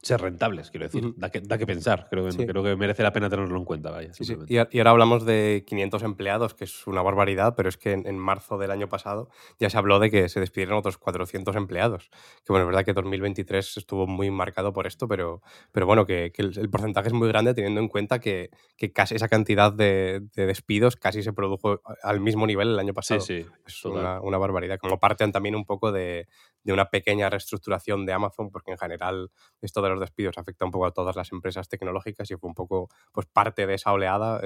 ser 0.00 0.20
rentables, 0.20 0.70
quiero 0.70 0.86
decir. 0.86 1.12
da, 1.16 1.30
que, 1.30 1.40
da, 1.40 1.58
que, 1.58 1.66
pensar. 1.66 2.06
Creo 2.08 2.28
que, 2.28 2.46
creo 2.46 2.62
que 2.62 2.76
merece 2.76 3.02
la 3.02 3.12
pena 3.12 3.28
tenerlo 3.28 3.56
en 3.56 3.64
cuenta. 3.64 3.90
Vaya, 3.90 4.12
sí, 4.12 4.24
sí. 4.24 4.36
Y, 4.46 4.56
ahora 4.56 4.90
hablamos 4.90 5.26
de 5.26 5.64
500 5.66 6.02
empleados, 6.04 6.54
que 6.54 6.64
es 6.64 6.86
una 6.86 7.02
barbaridad, 7.02 7.54
pero 7.56 7.68
es 7.68 7.76
que 7.76 7.92
en, 7.92 8.18
marzo 8.18 8.58
del 8.58 8.70
año 8.70 8.88
pasado 8.88 9.28
ya 9.58 9.70
se 9.70 9.76
habló 9.76 9.98
de 9.98 10.10
que 10.10 10.28
se 10.28 10.40
despidieron 10.40 10.78
otros 10.78 10.98
400 10.98 11.56
empleados. 11.56 12.10
Que 12.44 12.52
bueno, 12.52 12.64
es 12.64 12.68
verdad 12.68 12.84
que 12.84 12.92
2023 12.92 13.76
estuvo 13.76 14.06
muy 14.06 14.30
marcado 14.30 14.72
por 14.72 14.86
esto, 14.86 15.08
pero, 15.08 15.42
pero 15.72 15.86
bueno, 15.86 16.06
que, 16.06 16.32
el, 16.36 16.70
porcentaje 16.70 17.08
es 17.08 17.14
muy 17.14 17.28
grande 17.28 17.54
teniendo 17.54 17.80
en 17.80 17.88
cuenta 17.88 18.20
que, 18.20 18.50
casi 18.94 19.16
esa 19.16 19.28
cantidad 19.28 19.72
de, 19.72 20.22
despidos 20.34 20.96
casi 20.96 21.22
se 21.22 21.32
produjo 21.32 21.82
al 22.02 22.20
mismo 22.20 22.46
nivel 22.46 22.68
el 22.68 22.78
año 22.78 22.94
pasado. 22.94 23.20
Sí, 23.20 23.42
sí. 23.42 23.48
Es 23.66 23.84
una, 23.84 24.20
una, 24.20 24.38
barbaridad. 24.38 24.78
Como 24.78 25.00
parten 25.00 25.32
también 25.32 25.56
un 25.56 25.64
poco 25.64 25.90
de, 25.90 26.28
de 26.62 26.72
una 26.72 26.90
pequeña 26.90 27.30
reestructuración 27.30 28.04
de 28.06 28.12
Amazon, 28.12 28.50
porque 28.50 28.72
en 28.72 28.78
general 28.78 29.30
esto 29.60 29.82
de 29.82 29.87
los 29.88 30.00
despidos 30.00 30.38
afecta 30.38 30.64
un 30.64 30.70
poco 30.70 30.86
a 30.86 30.90
todas 30.92 31.16
las 31.16 31.30
empresas 31.32 31.68
tecnológicas 31.68 32.30
y 32.30 32.36
fue 32.36 32.48
un 32.48 32.54
poco 32.54 32.88
pues, 33.12 33.26
parte 33.26 33.66
de 33.66 33.74
esa 33.74 33.92
oleada. 33.92 34.40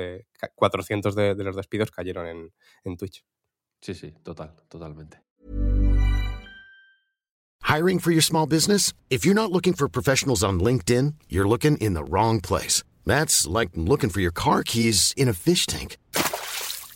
400 0.54 1.16
eh, 1.16 1.20
de, 1.20 1.34
de, 1.34 1.44
los 1.44 1.56
despidos 1.56 1.90
cayeron 1.90 2.26
en, 2.26 2.52
en 2.84 2.96
Twitch. 2.96 3.24
Sí, 3.80 3.94
sí, 3.94 4.14
total, 4.22 4.54
totalmente. 4.68 5.22
Hiring 7.62 8.00
for 8.00 8.10
your 8.10 8.22
small 8.22 8.46
business? 8.46 8.92
If 9.08 9.24
you're 9.24 9.34
not 9.34 9.50
looking 9.50 9.72
for 9.72 9.88
professionals 9.88 10.44
on 10.44 10.60
LinkedIn, 10.60 11.14
you're 11.28 11.48
looking 11.48 11.78
in 11.78 11.94
the 11.94 12.04
wrong 12.04 12.40
place. 12.40 12.82
That's 13.06 13.46
like 13.46 13.70
looking 13.74 14.10
for 14.10 14.20
your 14.20 14.30
car 14.30 14.62
keys 14.62 15.14
in 15.16 15.26
a 15.26 15.32
fish 15.32 15.66
tank. 15.66 15.96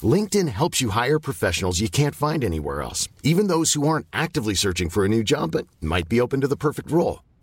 LinkedIn 0.02 0.48
helps 0.48 0.82
you 0.82 0.90
hire 0.90 1.18
professionals 1.18 1.80
you 1.80 1.88
can't 1.88 2.14
find 2.14 2.44
anywhere 2.44 2.82
else, 2.82 3.08
even 3.22 3.46
those 3.46 3.72
who 3.72 3.88
aren't 3.88 4.06
actively 4.12 4.54
searching 4.54 4.90
for 4.90 5.04
a 5.04 5.08
new 5.08 5.22
job 5.24 5.52
but 5.52 5.66
might 5.80 6.08
be 6.08 6.20
open 6.20 6.42
to 6.42 6.48
the 6.48 6.56
perfect 6.56 6.90
role. 6.90 7.22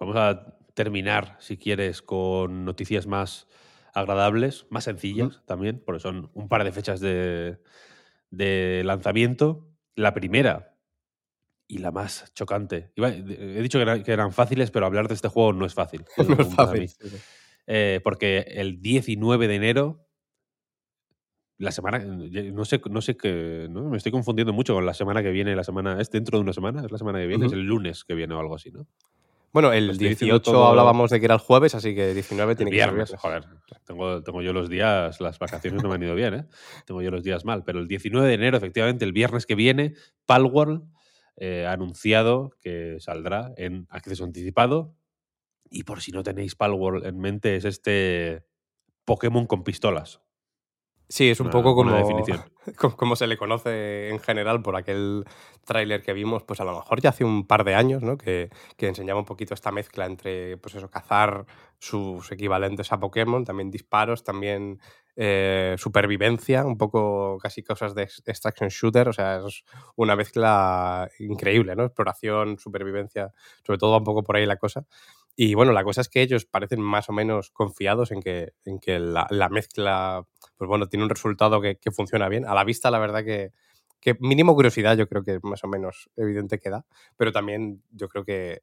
Vamos 0.00 0.16
a 0.16 0.56
terminar, 0.72 1.36
si 1.40 1.58
quieres, 1.58 2.00
con 2.00 2.64
noticias 2.64 3.06
más 3.06 3.46
agradables, 3.92 4.66
más 4.70 4.84
sencillas 4.84 5.36
uh 5.36 5.40
-huh. 5.40 5.44
también, 5.44 5.82
porque 5.84 6.00
son 6.00 6.30
un 6.32 6.48
par 6.48 6.64
de 6.64 6.72
fechas 6.72 7.00
de, 7.00 7.58
de 8.30 8.82
lanzamiento. 8.84 9.68
La 9.94 10.14
primera 10.14 10.74
y 11.68 11.78
la 11.78 11.90
más 11.92 12.32
chocante. 12.34 12.92
He 12.96 13.62
dicho 13.62 13.78
que 13.78 13.82
eran, 13.82 14.02
que 14.02 14.12
eran, 14.12 14.32
fáciles, 14.32 14.70
pero 14.70 14.86
hablar 14.86 15.06
de 15.06 15.14
este 15.14 15.28
juego 15.28 15.52
no 15.52 15.66
es 15.66 15.74
fácil. 15.74 16.04
No 16.28 16.40
es 16.40 16.54
fácil. 16.54 16.90
Eh, 17.66 18.00
porque 18.02 18.38
el 18.38 18.80
19 18.80 19.48
de 19.48 19.54
enero, 19.54 20.08
la 21.58 21.72
semana, 21.72 21.98
no 21.98 22.64
sé, 22.64 22.80
no 22.90 23.02
sé 23.02 23.16
qué, 23.16 23.68
¿no? 23.70 23.90
me 23.90 23.98
estoy 23.98 24.10
confundiendo 24.10 24.52
mucho 24.54 24.74
con 24.74 24.86
la 24.86 24.94
semana 24.94 25.22
que 25.22 25.30
viene, 25.30 25.54
la 25.54 25.62
semana, 25.62 26.00
¿es 26.00 26.10
dentro 26.10 26.38
de 26.38 26.42
una 26.42 26.54
semana? 26.54 26.84
¿Es 26.84 26.90
la 26.90 26.98
semana 26.98 27.18
que 27.20 27.26
viene? 27.26 27.44
Uh 27.44 27.48
-huh. 27.48 27.52
Es 27.52 27.58
el 27.58 27.66
lunes 27.66 28.04
que 28.04 28.14
viene 28.14 28.34
o 28.34 28.40
algo 28.40 28.54
así, 28.54 28.70
¿no? 28.70 28.86
Bueno, 29.52 29.72
el 29.72 29.98
18 29.98 30.40
todo... 30.42 30.66
hablábamos 30.66 31.10
de 31.10 31.18
que 31.18 31.24
era 31.24 31.34
el 31.34 31.40
jueves, 31.40 31.74
así 31.74 31.94
que 31.94 32.14
19 32.14 32.54
tiene 32.54 32.70
viernes, 32.70 33.10
que 33.10 33.16
ser 33.18 33.30
viernes. 33.30 33.50
Joder, 33.58 33.80
tengo, 33.84 34.22
tengo 34.22 34.42
yo 34.42 34.52
los 34.52 34.68
días, 34.68 35.20
las 35.20 35.38
vacaciones 35.38 35.82
no 35.82 35.88
me 35.88 35.96
han 35.96 36.02
ido 36.02 36.14
bien, 36.14 36.34
¿eh? 36.34 36.46
Tengo 36.86 37.02
yo 37.02 37.10
los 37.10 37.24
días 37.24 37.44
mal, 37.44 37.64
pero 37.64 37.80
el 37.80 37.88
19 37.88 38.28
de 38.28 38.34
enero, 38.34 38.56
efectivamente, 38.56 39.04
el 39.04 39.12
viernes 39.12 39.46
que 39.46 39.56
viene, 39.56 39.94
Palworld 40.26 40.84
eh, 41.36 41.66
ha 41.66 41.72
anunciado 41.72 42.50
que 42.60 42.98
saldrá 43.00 43.52
en 43.56 43.86
acceso 43.90 44.24
anticipado. 44.24 44.94
Y 45.70 45.84
por 45.84 46.00
si 46.00 46.12
no 46.12 46.22
tenéis 46.22 46.54
Palworld 46.54 47.06
en 47.06 47.18
mente, 47.18 47.56
es 47.56 47.64
este 47.64 48.44
Pokémon 49.04 49.46
con 49.46 49.64
pistolas. 49.64 50.20
Sí, 51.10 51.28
es 51.28 51.40
un 51.40 51.48
una, 51.48 51.52
poco 51.52 51.74
como, 51.74 51.96
definición. 51.96 52.44
como 52.96 53.16
se 53.16 53.26
le 53.26 53.36
conoce 53.36 54.10
en 54.10 54.20
general 54.20 54.62
por 54.62 54.76
aquel 54.76 55.24
tráiler 55.64 56.02
que 56.02 56.12
vimos, 56.12 56.44
pues 56.44 56.60
a 56.60 56.64
lo 56.64 56.72
mejor 56.72 57.00
ya 57.00 57.10
hace 57.10 57.24
un 57.24 57.48
par 57.48 57.64
de 57.64 57.74
años, 57.74 58.00
¿no? 58.00 58.16
Que, 58.16 58.48
que, 58.76 58.86
enseñaba 58.86 59.18
un 59.18 59.26
poquito 59.26 59.52
esta 59.52 59.72
mezcla 59.72 60.06
entre, 60.06 60.56
pues 60.58 60.76
eso, 60.76 60.88
cazar 60.88 61.46
sus 61.80 62.30
equivalentes 62.30 62.92
a 62.92 63.00
Pokémon, 63.00 63.44
también 63.44 63.72
disparos, 63.72 64.22
también 64.22 64.78
eh, 65.16 65.74
supervivencia, 65.78 66.64
un 66.64 66.78
poco 66.78 67.38
casi 67.42 67.64
cosas 67.64 67.94
de 67.94 68.04
extraction 68.04 68.68
shooter, 68.68 69.08
o 69.08 69.12
sea, 69.12 69.38
es 69.44 69.64
una 69.96 70.14
mezcla 70.14 71.10
increíble, 71.18 71.74
¿no? 71.74 71.84
Exploración, 71.84 72.56
supervivencia, 72.56 73.32
sobre 73.66 73.78
todo 73.78 73.90
va 73.90 73.98
un 73.98 74.04
poco 74.04 74.22
por 74.22 74.36
ahí 74.36 74.46
la 74.46 74.56
cosa. 74.56 74.86
Y 75.36 75.54
bueno, 75.54 75.72
la 75.72 75.84
cosa 75.84 76.00
es 76.00 76.08
que 76.08 76.22
ellos 76.22 76.44
parecen 76.44 76.80
más 76.80 77.08
o 77.08 77.12
menos 77.12 77.50
confiados 77.50 78.10
en 78.10 78.20
que, 78.20 78.52
en 78.64 78.78
que 78.78 78.98
la, 78.98 79.26
la 79.30 79.48
mezcla, 79.48 80.26
pues 80.56 80.68
bueno, 80.68 80.88
tiene 80.88 81.04
un 81.04 81.10
resultado 81.10 81.60
que, 81.60 81.76
que, 81.76 81.90
funciona 81.90 82.28
bien. 82.28 82.46
A 82.46 82.54
la 82.54 82.64
vista, 82.64 82.90
la 82.90 82.98
verdad 82.98 83.24
que, 83.24 83.52
que 84.00 84.16
mínimo 84.20 84.54
curiosidad 84.54 84.96
yo 84.96 85.08
creo 85.08 85.22
que 85.22 85.38
más 85.42 85.62
o 85.64 85.68
menos 85.68 86.10
evidente 86.16 86.58
que 86.58 86.70
da, 86.70 86.84
pero 87.16 87.32
también 87.32 87.82
yo 87.90 88.08
creo 88.08 88.24
que, 88.24 88.62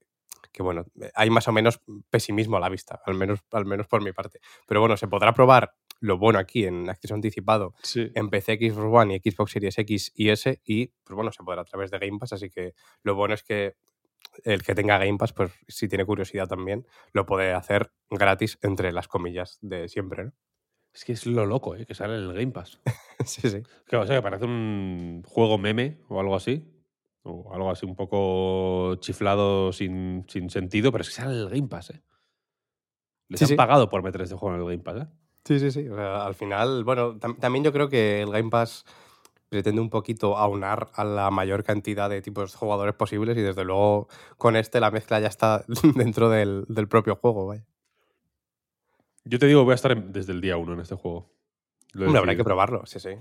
que 0.52 0.64
bueno, 0.64 0.86
hay 1.14 1.30
más 1.30 1.48
o 1.48 1.52
menos 1.52 1.82
pesimismo 2.10 2.58
a 2.58 2.60
la 2.60 2.70
vista, 2.70 3.00
al 3.06 3.14
menos, 3.14 3.40
al 3.52 3.66
menos 3.66 3.88
por 3.88 4.04
mi 4.04 4.12
parte. 4.12 4.40
Pero 4.68 4.80
bueno, 4.80 4.98
se 4.98 5.08
podrá 5.08 5.34
probar 5.34 5.76
lo 6.00 6.18
bueno 6.18 6.40
aquí 6.40 6.66
en 6.66 6.90
acceso 6.90 7.14
anticipado 7.14 7.74
sí. 7.82 8.12
en 8.14 8.30
PC, 8.30 8.58
Xbox 8.58 8.88
One 8.92 9.22
y 9.24 9.32
Xbox 9.32 9.52
Series 9.52 9.78
X 9.78 10.12
y 10.16 10.30
S 10.30 10.62
y 10.64 10.88
pues 11.04 11.16
bueno, 11.16 11.32
se 11.32 11.44
podrá 11.44 11.62
a 11.62 11.66
través 11.66 11.92
de 11.92 12.00
Game 12.00 12.20
Pass, 12.20 12.34
así 12.34 12.50
que 12.50 12.74
lo 13.04 13.16
bueno 13.16 13.34
es 13.34 13.44
que 13.44 13.76
el 14.44 14.64
que 14.64 14.76
tenga 14.76 14.98
Game 14.98 15.18
Pass, 15.18 15.34
pues 15.34 15.52
si 15.68 15.88
tiene 15.88 16.06
curiosidad 16.06 16.48
también, 16.48 16.86
lo 17.12 17.26
puede 17.26 17.54
hacer 17.54 17.92
gratis 18.10 18.58
entre 18.62 18.92
las 18.92 19.08
comillas 19.08 19.58
de 19.62 19.88
siempre, 19.88 20.26
¿no? 20.26 20.34
Es 20.94 21.06
que 21.06 21.14
es 21.14 21.28
lo 21.28 21.46
loco, 21.46 21.76
¿eh? 21.76 21.86
Que 21.86 21.94
sale 21.94 22.16
el 22.16 22.34
Game 22.34 22.52
Pass. 22.52 22.80
sí, 23.26 23.50
sí. 23.50 23.62
Que, 23.86 23.98
o 23.98 24.06
sea, 24.08 24.16
que 24.16 24.22
parece 24.24 24.46
un 24.46 25.22
juego 25.28 25.58
meme 25.60 26.00
o 26.10 26.20
algo 26.20 26.36
así. 26.36 26.74
O 27.22 27.54
algo 27.54 27.70
así 27.70 27.86
un 27.86 27.96
poco 27.96 28.96
chiflado 28.96 29.74
sin, 29.74 30.26
sin 30.28 30.50
sentido, 30.50 30.92
pero 30.92 31.04
es 31.04 31.10
que 31.10 31.16
sale 31.16 31.36
el 31.36 31.50
Game 31.50 31.68
Pass, 31.68 31.92
¿eh? 31.92 32.02
Les 33.28 33.40
sí, 33.40 33.44
han 33.44 33.50
sí. 33.50 33.56
pagado 33.56 33.90
por 33.90 34.02
meter 34.02 34.22
este 34.22 34.36
juego 34.36 34.56
en 34.56 34.62
el 34.62 34.68
Game 34.68 34.84
Pass, 34.84 35.04
¿eh? 35.04 35.08
Sí, 35.44 35.60
sí, 35.60 35.72
sí. 35.72 35.88
O 35.88 35.96
sea, 35.96 36.26
al 36.26 36.34
final, 36.34 36.84
bueno, 36.84 37.20
tam 37.20 37.38
también 37.38 37.64
yo 37.64 37.72
creo 37.72 37.90
que 37.90 38.22
el 38.22 38.32
Game 38.32 38.50
Pass 38.50 38.84
pretende 39.50 39.82
un 39.82 39.90
poquito 39.90 40.38
aunar 40.38 40.90
a 40.94 41.04
la 41.04 41.32
mayor 41.32 41.64
cantidad 41.64 42.10
de 42.10 42.22
tipos 42.22 42.52
de 42.52 42.58
jugadores 42.58 42.96
posibles 42.96 43.38
y 43.38 43.42
desde 43.42 43.64
luego 43.64 44.08
con 44.38 44.56
este 44.56 44.80
la 44.80 44.92
mezcla 44.92 45.20
ya 45.20 45.28
está 45.28 45.64
dentro 45.96 46.30
del, 46.30 46.66
del 46.68 46.88
propio 46.88 47.16
juego, 47.16 47.48
vaya. 47.48 47.66
Yo 49.24 49.40
te 49.40 49.46
digo, 49.46 49.64
voy 49.64 49.74
a 49.74 49.76
estar 49.76 49.92
en, 49.92 50.14
desde 50.14 50.32
el 50.32 50.42
día 50.42 50.58
uno 50.58 50.74
en 50.74 50.80
este 50.80 50.96
juego. 50.96 51.30
Hombre, 51.96 52.18
habrá 52.18 52.36
que 52.36 52.44
probarlo, 52.44 52.86
sí, 52.86 53.00
sí. 53.00 53.12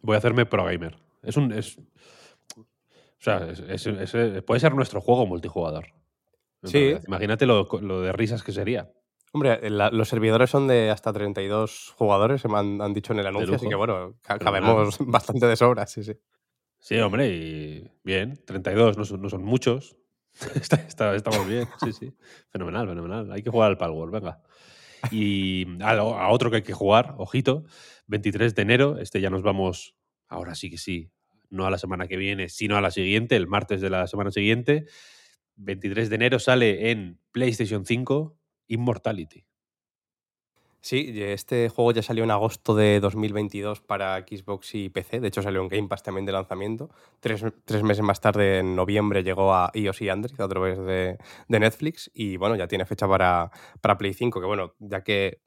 Voy 0.00 0.14
a 0.14 0.18
hacerme 0.18 0.46
pro 0.46 0.64
gamer. 0.64 0.98
Es 1.22 1.36
un. 1.36 1.52
Es, 1.52 1.78
o 1.78 3.20
sea, 3.20 3.48
es, 3.50 3.86
es, 3.86 4.42
puede 4.44 4.60
ser 4.60 4.74
nuestro 4.74 5.00
juego 5.00 5.26
multijugador. 5.26 5.86
Sí. 6.62 6.96
Imagínate 7.06 7.46
lo, 7.46 7.68
lo, 7.80 8.02
de 8.02 8.12
risas 8.12 8.42
que 8.42 8.52
sería. 8.52 8.90
Hombre, 9.32 9.70
la, 9.70 9.90
los 9.90 10.08
servidores 10.08 10.50
son 10.50 10.66
de 10.68 10.90
hasta 10.90 11.12
32 11.12 11.94
jugadores, 11.96 12.44
me 12.46 12.58
han, 12.58 12.80
han 12.80 12.94
dicho 12.94 13.12
en 13.12 13.18
el 13.18 13.26
anuncio, 13.26 13.56
así 13.56 13.68
que 13.68 13.74
bueno, 13.74 14.16
cabemos 14.22 14.96
bastante 15.00 15.46
de 15.46 15.56
sobra, 15.56 15.86
sí, 15.86 16.02
sí. 16.02 16.14
Sí, 16.80 16.98
hombre, 16.98 17.28
y 17.28 17.90
bien, 18.04 18.38
32 18.46 18.96
no 18.96 19.04
son, 19.04 19.20
no 19.20 19.28
son 19.28 19.44
muchos. 19.44 19.96
está, 20.54 20.76
está, 20.76 21.14
estamos 21.14 21.46
bien, 21.46 21.66
sí, 21.84 21.92
sí. 21.92 22.14
Fenomenal, 22.50 22.88
fenomenal. 22.88 23.32
Hay 23.32 23.42
que 23.42 23.50
jugar 23.50 23.70
al 23.70 23.78
Palworld, 23.78 24.12
venga. 24.12 24.42
Y 25.10 25.66
a, 25.82 25.90
a, 25.90 26.28
otro 26.30 26.50
que 26.50 26.56
hay 26.56 26.62
que 26.62 26.72
jugar, 26.72 27.14
ojito, 27.18 27.64
23 28.06 28.54
de 28.54 28.62
enero, 28.62 28.98
este 28.98 29.20
ya 29.20 29.30
nos 29.30 29.42
vamos, 29.42 29.96
ahora 30.28 30.54
sí 30.54 30.70
que 30.70 30.78
sí, 30.78 31.10
no 31.50 31.66
a 31.66 31.70
la 31.70 31.78
semana 31.78 32.06
que 32.06 32.16
viene, 32.16 32.48
sino 32.48 32.76
a 32.76 32.80
la 32.80 32.90
siguiente, 32.90 33.36
el 33.36 33.46
martes 33.46 33.80
de 33.80 33.90
la 33.90 34.06
semana 34.06 34.30
siguiente. 34.30 34.86
23 35.56 36.08
de 36.08 36.14
enero 36.14 36.38
sale 36.38 36.90
en 36.90 37.20
PlayStation 37.32 37.84
5 37.84 38.37
Immortality. 38.68 39.44
Sí, 40.80 41.12
este 41.22 41.68
juego 41.68 41.90
ya 41.92 42.02
salió 42.02 42.22
en 42.22 42.30
agosto 42.30 42.74
de 42.76 43.00
2022 43.00 43.80
para 43.80 44.16
Xbox 44.20 44.74
y 44.76 44.88
PC. 44.88 45.18
De 45.20 45.28
hecho, 45.28 45.42
salió 45.42 45.60
en 45.60 45.68
Game 45.68 45.88
Pass 45.88 46.04
también 46.04 46.24
de 46.24 46.32
lanzamiento. 46.32 46.88
Tres, 47.20 47.42
meses 47.82 48.02
más 48.02 48.20
tarde, 48.20 48.60
en 48.60 48.76
noviembre, 48.76 49.24
llegó 49.24 49.52
a 49.52 49.70
iOS 49.74 50.02
y 50.02 50.08
Android 50.08 50.40
a 50.40 50.48
través 50.48 50.78
de, 50.78 51.18
de 51.48 51.60
Netflix. 51.60 52.10
Y 52.14 52.36
bueno, 52.36 52.54
ya 52.54 52.68
tiene 52.68 52.86
fecha 52.86 53.08
para, 53.08 53.50
para 53.80 53.98
Play 53.98 54.14
5, 54.14 54.40
que 54.40 54.46
bueno, 54.46 54.74
ya 54.78 55.02
que 55.02 55.40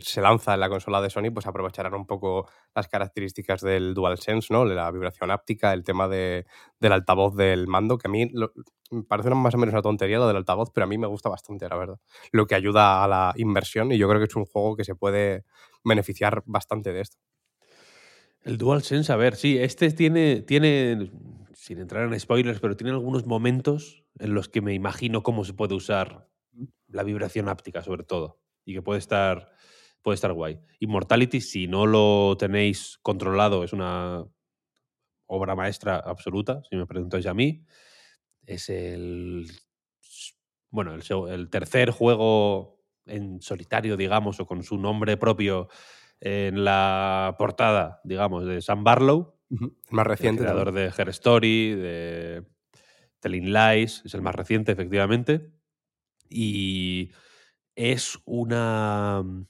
se 0.00 0.20
lanza 0.20 0.54
en 0.54 0.60
la 0.60 0.68
consola 0.68 1.00
de 1.00 1.10
Sony, 1.10 1.30
pues 1.32 1.46
aprovecharán 1.46 1.94
un 1.94 2.06
poco 2.06 2.48
las 2.74 2.88
características 2.88 3.60
del 3.60 3.94
DualSense, 3.94 4.52
¿no? 4.52 4.64
La 4.64 4.90
vibración 4.90 5.30
áptica, 5.30 5.72
el 5.72 5.84
tema 5.84 6.08
de, 6.08 6.46
del 6.80 6.92
altavoz 6.92 7.36
del 7.36 7.66
mando, 7.66 7.98
que 7.98 8.08
a 8.08 8.10
mí 8.10 8.30
me 8.90 9.02
parece 9.02 9.30
más 9.30 9.54
o 9.54 9.58
menos 9.58 9.72
una 9.72 9.82
tontería 9.82 10.18
lo 10.18 10.26
del 10.26 10.36
altavoz, 10.36 10.70
pero 10.72 10.84
a 10.84 10.88
mí 10.88 10.98
me 10.98 11.06
gusta 11.06 11.28
bastante, 11.28 11.68
la 11.68 11.76
verdad. 11.76 11.98
Lo 12.32 12.46
que 12.46 12.54
ayuda 12.54 13.04
a 13.04 13.08
la 13.08 13.32
inversión 13.36 13.92
y 13.92 13.98
yo 13.98 14.08
creo 14.08 14.20
que 14.20 14.26
es 14.26 14.36
un 14.36 14.46
juego 14.46 14.76
que 14.76 14.84
se 14.84 14.94
puede 14.94 15.44
beneficiar 15.84 16.42
bastante 16.46 16.92
de 16.92 17.00
esto. 17.00 17.16
El 18.42 18.58
DualSense, 18.58 19.12
a 19.12 19.16
ver, 19.16 19.36
sí, 19.36 19.58
este 19.58 19.90
tiene, 19.90 20.40
tiene, 20.40 21.10
sin 21.52 21.78
entrar 21.78 22.10
en 22.12 22.18
spoilers, 22.18 22.60
pero 22.60 22.76
tiene 22.76 22.92
algunos 22.92 23.26
momentos 23.26 24.04
en 24.18 24.34
los 24.34 24.48
que 24.48 24.60
me 24.60 24.72
imagino 24.72 25.22
cómo 25.22 25.44
se 25.44 25.52
puede 25.52 25.74
usar 25.74 26.28
la 26.88 27.02
vibración 27.02 27.48
áptica, 27.48 27.82
sobre 27.82 28.04
todo 28.04 28.38
y 28.66 28.74
que 28.74 28.82
puede 28.82 28.98
estar, 28.98 29.48
puede 30.02 30.16
estar 30.16 30.32
guay. 30.32 30.58
Immortality, 30.80 31.40
si 31.40 31.68
no 31.68 31.86
lo 31.86 32.36
tenéis 32.36 32.98
controlado, 33.00 33.64
es 33.64 33.72
una 33.72 34.26
obra 35.26 35.54
maestra 35.54 35.96
absoluta, 35.96 36.62
si 36.68 36.76
me 36.76 36.86
preguntáis 36.86 37.26
a 37.26 37.32
mí. 37.32 37.64
Es 38.44 38.68
el, 38.68 39.46
bueno, 40.70 40.94
el, 40.94 41.48
tercer 41.48 41.90
juego 41.90 42.84
en 43.06 43.40
solitario, 43.40 43.96
digamos, 43.96 44.40
o 44.40 44.46
con 44.46 44.62
su 44.64 44.78
nombre 44.78 45.16
propio 45.16 45.68
en 46.20 46.64
la 46.64 47.36
portada, 47.38 48.00
digamos, 48.04 48.46
de 48.46 48.60
Sam 48.60 48.82
Barlow. 48.82 49.38
Más 49.90 50.06
reciente. 50.06 50.42
El 50.42 50.48
creador 50.48 50.72
de 50.72 50.92
Her 50.96 51.08
Story, 51.10 51.74
de 51.74 52.44
Telling 53.20 53.52
Lies, 53.52 54.02
es 54.04 54.14
el 54.14 54.22
más 54.22 54.34
reciente, 54.34 54.72
efectivamente. 54.72 55.52
Y 56.28 57.12
es 57.76 58.18
una. 58.24 59.22
Mm, 59.22 59.46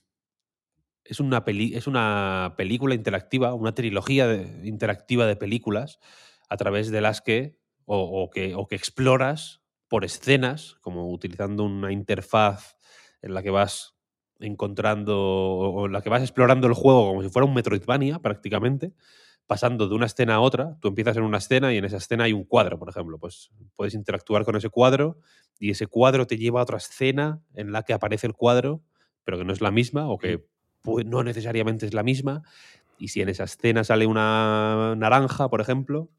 es 1.04 1.20
una, 1.20 1.44
es 1.46 1.86
una 1.86 2.54
película 2.56 2.94
interactiva, 2.94 3.54
una 3.54 3.74
trilogía 3.74 4.34
interactiva 4.64 5.24
de 5.26 5.36
películas 5.36 6.00
a 6.48 6.56
través 6.56 6.90
de 6.90 7.00
las 7.00 7.20
que 7.20 7.60
o, 7.84 8.28
que, 8.30 8.56
o 8.56 8.66
que 8.66 8.74
exploras 8.74 9.62
por 9.88 10.04
escenas, 10.04 10.76
como 10.80 11.08
utilizando 11.12 11.62
una 11.62 11.92
interfaz 11.92 12.76
en 13.22 13.34
la 13.34 13.42
que 13.44 13.50
vas 13.50 13.94
encontrando 14.40 15.16
o 15.16 15.86
en 15.86 15.92
la 15.92 16.02
que 16.02 16.10
vas 16.10 16.22
explorando 16.22 16.66
el 16.66 16.74
juego 16.74 17.06
como 17.06 17.22
si 17.22 17.28
fuera 17.28 17.46
un 17.46 17.54
Metroidvania 17.54 18.18
prácticamente, 18.18 18.92
pasando 19.46 19.88
de 19.88 19.94
una 19.94 20.06
escena 20.06 20.36
a 20.36 20.40
otra. 20.40 20.76
Tú 20.80 20.88
empiezas 20.88 21.16
en 21.16 21.22
una 21.22 21.38
escena 21.38 21.72
y 21.72 21.78
en 21.78 21.84
esa 21.84 21.98
escena 21.98 22.24
hay 22.24 22.32
un 22.32 22.44
cuadro, 22.44 22.78
por 22.78 22.88
ejemplo. 22.88 23.18
Pues 23.18 23.50
puedes 23.76 23.94
interactuar 23.94 24.44
con 24.44 24.56
ese 24.56 24.68
cuadro 24.68 25.18
y 25.58 25.70
ese 25.70 25.86
cuadro 25.86 26.26
te 26.26 26.36
lleva 26.36 26.60
a 26.60 26.62
otra 26.64 26.78
escena 26.78 27.42
en 27.54 27.72
la 27.72 27.82
que 27.82 27.92
aparece 27.92 28.26
el 28.26 28.34
cuadro, 28.34 28.82
pero 29.24 29.38
que 29.38 29.44
no 29.44 29.52
es 29.52 29.60
la 29.60 29.70
misma 29.70 30.08
o 30.08 30.18
que 30.18 30.44
no 31.04 31.22
necesariamente 31.22 31.86
es 31.86 31.94
la 31.94 32.02
misma. 32.02 32.42
Y 32.98 33.08
si 33.08 33.20
en 33.20 33.28
esa 33.28 33.44
escena 33.44 33.84
sale 33.84 34.06
una 34.06 34.94
naranja, 34.96 35.48
por 35.48 35.60
ejemplo, 35.60 36.10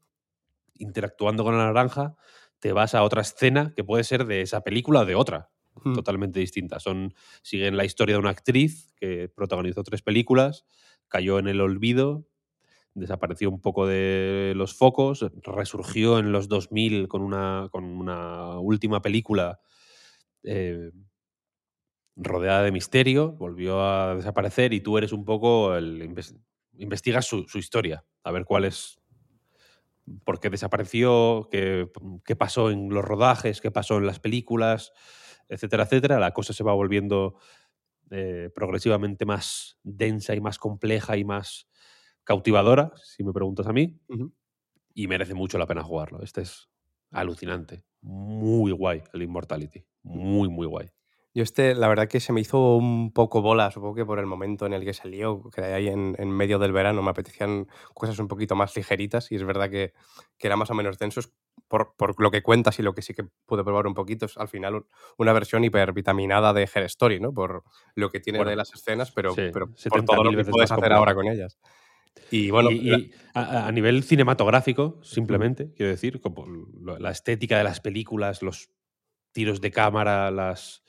interactuando 0.78 1.44
con 1.44 1.56
la 1.56 1.66
naranja, 1.66 2.16
te 2.60 2.72
vas 2.72 2.94
a 2.94 3.02
otra 3.02 3.22
escena 3.22 3.72
que 3.74 3.84
puede 3.84 4.04
ser 4.04 4.26
de 4.26 4.42
esa 4.42 4.62
película 4.62 5.00
o 5.00 5.04
de 5.04 5.14
otra, 5.14 5.50
totalmente 5.94 6.40
distinta. 6.40 6.80
Son, 6.80 7.14
siguen 7.42 7.76
la 7.76 7.84
historia 7.84 8.14
de 8.14 8.20
una 8.20 8.30
actriz 8.30 8.92
que 8.96 9.28
protagonizó 9.28 9.82
tres 9.82 10.02
películas, 10.02 10.64
cayó 11.08 11.38
en 11.38 11.48
el 11.48 11.60
olvido 11.60 12.26
desapareció 12.98 13.50
un 13.50 13.60
poco 13.60 13.86
de 13.86 14.52
los 14.56 14.74
focos, 14.74 15.24
resurgió 15.42 16.18
en 16.18 16.32
los 16.32 16.48
2000 16.48 17.08
con 17.08 17.22
una, 17.22 17.68
con 17.70 17.84
una 17.84 18.58
última 18.58 19.02
película 19.02 19.60
eh, 20.42 20.90
rodeada 22.16 22.62
de 22.62 22.72
misterio, 22.72 23.32
volvió 23.32 23.82
a 23.82 24.16
desaparecer 24.16 24.72
y 24.72 24.80
tú 24.80 24.98
eres 24.98 25.12
un 25.12 25.24
poco 25.24 25.74
el... 25.76 26.14
investigas 26.76 27.26
su, 27.26 27.46
historia, 27.54 28.04
a 28.24 28.32
ver 28.32 28.44
cuál 28.44 28.64
es... 28.64 28.98
por 30.24 30.40
qué 30.40 30.50
desapareció, 30.50 31.48
qué, 31.50 31.88
qué 32.24 32.36
pasó 32.36 32.70
en 32.70 32.88
los 32.88 33.04
rodajes, 33.04 33.60
qué 33.60 33.70
pasó 33.70 33.98
en 33.98 34.06
las 34.06 34.20
películas, 34.20 34.92
etcétera, 35.48 35.84
etcétera. 35.84 36.18
La 36.18 36.32
cosa 36.32 36.52
se 36.52 36.64
va 36.64 36.72
volviendo 36.72 37.36
eh, 38.10 38.50
progresivamente 38.54 39.26
más 39.26 39.78
densa 39.82 40.34
y 40.34 40.40
más 40.40 40.58
compleja 40.58 41.18
y 41.18 41.24
más 41.24 41.68
cautivadora, 42.28 42.92
si 43.02 43.24
me 43.24 43.32
preguntas 43.32 43.66
a 43.68 43.72
mí, 43.72 43.98
y 44.92 45.06
merece 45.08 45.32
mucho 45.32 45.56
la 45.56 45.64
pena 45.64 45.82
jugarlo. 45.82 46.22
Este 46.22 46.42
es 46.42 46.68
alucinante, 47.10 47.84
muy 48.02 48.70
guay 48.70 49.02
el 49.14 49.22
Immortality, 49.22 49.86
muy, 50.02 50.50
muy 50.50 50.66
guay. 50.66 50.90
Yo 51.32 51.42
este, 51.42 51.74
la 51.74 51.88
verdad 51.88 52.06
que 52.06 52.20
se 52.20 52.34
me 52.34 52.42
hizo 52.42 52.76
un 52.76 53.14
poco 53.14 53.40
bola, 53.40 53.70
supongo 53.70 53.94
que 53.94 54.04
por 54.04 54.18
el 54.18 54.26
momento 54.26 54.66
en 54.66 54.74
el 54.74 54.84
que 54.84 54.92
salió, 54.92 55.42
que 55.54 55.62
ahí 55.62 55.88
en, 55.88 56.30
medio 56.30 56.58
del 56.58 56.72
verano 56.72 57.02
me 57.02 57.10
apetecían 57.10 57.66
cosas 57.94 58.18
un 58.18 58.28
poquito 58.28 58.54
más 58.56 58.76
ligeritas 58.76 59.32
y 59.32 59.36
es 59.36 59.44
verdad 59.44 59.70
que, 59.70 59.94
que 60.36 60.48
era 60.48 60.56
más 60.56 60.70
o 60.70 60.74
menos 60.74 60.98
denso 60.98 61.22
por, 61.66 61.94
por, 61.96 62.20
lo 62.20 62.30
que 62.30 62.42
cuentas 62.42 62.78
y 62.78 62.82
lo 62.82 62.94
que 62.94 63.00
sí 63.00 63.14
que 63.14 63.24
pude 63.46 63.64
probar 63.64 63.86
un 63.86 63.94
poquito. 63.94 64.26
Es 64.26 64.36
al 64.36 64.48
final 64.48 64.84
una 65.16 65.32
versión 65.32 65.64
hipervitaminada 65.64 66.52
de 66.52 66.68
Her 66.74 66.82
Story, 66.84 67.20
¿no? 67.20 67.32
Por 67.32 67.62
lo 67.94 68.10
que 68.10 68.20
tiene 68.20 68.44
de 68.44 68.56
las 68.56 68.74
escenas, 68.74 69.12
pero, 69.12 69.34
pero 69.34 69.70
por 69.88 70.04
todo 70.04 70.24
lo 70.24 70.36
que 70.36 70.44
puedes 70.44 70.70
hacer 70.70 70.92
ahora 70.92 71.14
con 71.14 71.26
ellas. 71.26 71.58
Y 72.30 72.50
bueno, 72.50 72.70
a, 73.34 73.70
nivel 73.72 74.02
cinematográfico, 74.02 75.00
simplemente, 75.02 75.72
quiero 75.74 75.90
decir, 75.90 76.20
como 76.20 76.46
la 76.98 77.10
estética 77.10 77.58
de 77.58 77.64
las 77.64 77.80
películas, 77.80 78.42
los 78.42 78.70
tiros 79.32 79.60
de 79.60 79.70
cámara, 79.70 80.30
las, 80.30 80.82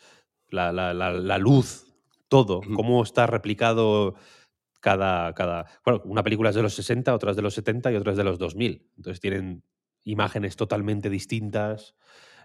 la, 0.49 0.71
la, 0.71 0.93
la, 0.93 1.37
luz, 1.37 1.85
todo, 2.27 2.61
cómo 2.75 3.03
está 3.03 3.27
replicado 3.27 4.15
cada, 4.79 5.33
cada. 5.33 5.65
Bueno, 5.85 6.01
una 6.05 6.23
película 6.23 6.49
es 6.49 6.55
de 6.55 6.63
los 6.63 6.73
60, 6.73 7.13
otras 7.13 7.35
de 7.35 7.41
los 7.41 7.53
70 7.53 7.91
y 7.91 7.95
otras 7.95 8.17
de 8.17 8.23
los 8.23 8.39
2000. 8.39 8.89
Entonces 8.97 9.19
tienen 9.19 9.63
imágenes 10.03 10.55
totalmente 10.55 11.09
distintas, 11.09 11.95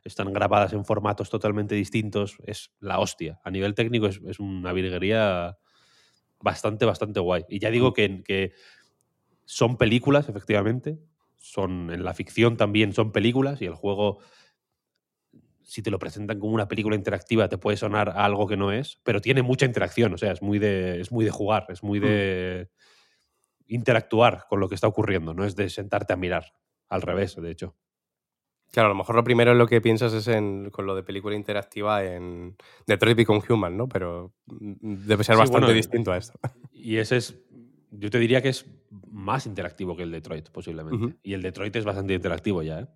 están 0.05 0.33
grabadas 0.33 0.73
en 0.73 0.85
formatos 0.85 1.31
totalmente 1.31 1.75
distintos. 1.75 2.37
Es 2.44 2.73
la 2.81 2.99
hostia. 2.99 3.40
A 3.44 3.51
nivel 3.51 3.75
técnico 3.75 4.07
es, 4.07 4.20
es 4.27 4.38
una 4.38 4.73
virguería 4.73 5.57
bastante, 6.44 6.85
bastante 6.85 7.18
guay. 7.18 7.44
Y 7.48 7.59
ya 7.59 7.70
digo 7.70 7.92
que, 7.94 8.22
que 8.22 8.52
son 9.46 9.76
películas, 9.76 10.28
efectivamente. 10.28 10.98
Son, 11.37 11.90
en 11.90 12.04
la 12.04 12.14
ficción 12.14 12.57
también 12.57 12.92
son 12.92 13.12
películas 13.12 13.61
y 13.61 13.66
el 13.66 13.74
juego, 13.74 14.18
si 15.62 15.83
te 15.83 15.90
lo 15.90 15.98
presentan 15.98 16.38
como 16.38 16.54
una 16.54 16.68
película 16.68 16.96
interactiva, 16.96 17.48
te 17.48 17.59
puede 17.59 17.76
sonar 17.76 18.11
a 18.11 18.24
algo 18.24 18.46
que 18.46 18.57
no 18.57 18.72
es, 18.72 19.00
pero 19.02 19.20
tiene 19.20 19.42
mucha 19.42 19.66
interacción, 19.66 20.14
o 20.14 20.18
sea, 20.18 20.33
es 20.33 20.40
muy 20.40 20.59
de, 20.59 21.00
es 21.00 21.12
muy 21.12 21.24
de 21.24 21.30
jugar, 21.30 21.66
es 21.68 21.83
muy 21.83 21.98
de 21.98 22.70
interactuar 23.66 24.46
con 24.48 24.61
lo 24.61 24.68
que 24.68 24.74
está 24.74 24.87
ocurriendo, 24.87 25.35
no 25.35 25.44
es 25.44 25.54
de 25.54 25.68
sentarte 25.68 26.14
a 26.14 26.16
mirar, 26.16 26.54
al 26.88 27.02
revés, 27.02 27.37
de 27.37 27.50
hecho. 27.50 27.76
Claro, 28.74 28.88
a 28.88 28.88
lo 28.88 28.96
mejor 28.96 29.14
lo 29.14 29.22
primero 29.22 29.52
en 29.52 29.58
lo 29.58 29.68
que 29.68 29.80
piensas 29.80 30.12
es 30.14 30.26
en, 30.26 30.68
con 30.70 30.84
lo 30.84 30.96
de 30.96 31.04
película 31.04 31.37
interactiva 31.37 32.02
en 32.02 32.56
Detroit 32.88 33.16
Become 33.16 33.40
Human, 33.48 33.76
¿no? 33.76 33.88
Pero 33.88 34.32
mm, 34.46 35.06
debe 35.06 35.22
ser 35.22 35.37
bastante 35.37 35.72
distinto 35.72 36.10
a 36.10 36.16
esto. 36.16 36.40
Y 36.72 36.96
ese 36.96 37.18
es, 37.18 37.40
yo 37.92 38.10
te 38.10 38.18
diría 38.18 38.42
que 38.42 38.48
es 38.48 38.66
más 39.12 39.46
interactivo 39.46 39.94
que 39.96 40.02
el 40.02 40.10
Detroit, 40.10 40.48
posiblemente. 40.50 41.16
Y 41.22 41.34
el 41.34 41.42
Detroit 41.42 41.76
es 41.76 41.84
bastante 41.84 42.14
interactivo 42.14 42.64
ya, 42.64 42.80
¿eh? 42.80 42.87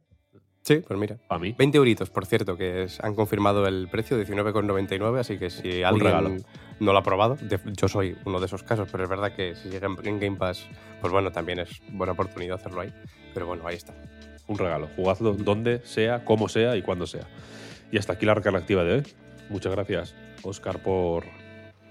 Sí, 0.62 0.82
pues 0.84 0.98
mira. 0.98 1.20
A 1.28 1.38
mí. 1.38 1.54
20 1.56 1.78
euritos, 1.78 2.10
por 2.10 2.26
cierto, 2.26 2.56
que 2.56 2.88
han 3.00 3.14
confirmado 3.14 3.64
el 3.68 3.86
precio, 3.88 4.20
19,99, 4.20 5.20
así 5.20 5.38
que 5.38 5.48
si 5.48 5.84
alguien 5.84 6.44
no 6.80 6.92
lo 6.92 6.98
ha 6.98 7.02
probado, 7.04 7.38
yo 7.76 7.86
soy 7.86 8.16
uno 8.24 8.40
de 8.40 8.46
esos 8.46 8.64
casos, 8.64 8.88
pero 8.90 9.04
es 9.04 9.08
verdad 9.08 9.32
que 9.32 9.54
si 9.54 9.68
llega 9.68 9.86
en 9.86 10.18
Game 10.18 10.36
Pass, 10.36 10.66
pues 11.00 11.12
bueno, 11.12 11.30
también 11.30 11.60
es 11.60 11.80
buena 11.92 12.14
oportunidad 12.14 12.56
hacerlo 12.56 12.80
ahí. 12.80 12.92
Pero 13.32 13.46
bueno, 13.46 13.64
ahí 13.64 13.76
está 13.76 13.94
un 14.48 14.58
regalo. 14.58 14.88
Jugadlo 14.96 15.34
donde 15.34 15.80
sea, 15.84 16.24
como 16.24 16.48
sea 16.48 16.76
y 16.76 16.82
cuando 16.82 17.06
sea. 17.06 17.28
Y 17.92 17.98
hasta 17.98 18.14
aquí 18.14 18.26
la 18.26 18.34
recarga 18.34 18.58
activa 18.58 18.82
de 18.82 18.94
hoy. 18.94 19.02
Muchas 19.50 19.72
gracias, 19.72 20.14
Oscar, 20.42 20.82
por, 20.82 21.24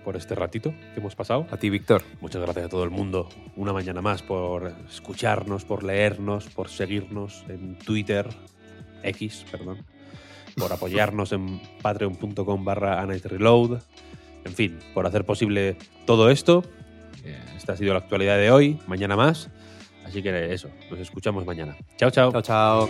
por 0.03 0.15
este 0.15 0.35
ratito 0.35 0.73
que 0.93 0.99
hemos 0.99 1.15
pasado. 1.15 1.47
A 1.49 1.57
ti, 1.57 1.69
Víctor. 1.69 2.03
Muchas 2.21 2.41
gracias 2.41 2.65
a 2.65 2.69
todo 2.69 2.83
el 2.83 2.89
mundo. 2.89 3.29
Una 3.55 3.73
mañana 3.73 4.01
más 4.01 4.21
por 4.21 4.73
escucharnos, 4.89 5.65
por 5.65 5.83
leernos, 5.83 6.47
por 6.47 6.69
seguirnos 6.69 7.45
en 7.47 7.77
Twitter, 7.79 8.27
X, 9.03 9.45
perdón, 9.49 9.85
por 10.55 10.71
apoyarnos 10.73 11.31
en 11.31 11.61
patreon.com 11.81 12.65
barra 12.65 13.05
Reload. 13.05 13.79
En 14.45 14.53
fin, 14.53 14.79
por 14.93 15.05
hacer 15.05 15.25
posible 15.25 15.77
todo 16.05 16.29
esto. 16.29 16.63
Esta 17.57 17.73
ha 17.73 17.77
sido 17.77 17.93
la 17.93 17.99
actualidad 17.99 18.37
de 18.37 18.51
hoy. 18.51 18.79
Mañana 18.87 19.15
más. 19.15 19.49
Así 20.07 20.23
que 20.23 20.53
eso, 20.53 20.69
nos 20.89 20.99
escuchamos 20.99 21.45
mañana. 21.45 21.75
Chao, 21.97 22.09
chao. 22.09 22.31
Chao, 22.31 22.41
chao. 22.41 22.89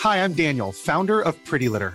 Hi, 0.00 0.18
I'm 0.18 0.32
Daniel, 0.32 0.72
founder 0.72 1.20
of 1.20 1.34
Pretty 1.44 1.68
Litter. 1.68 1.94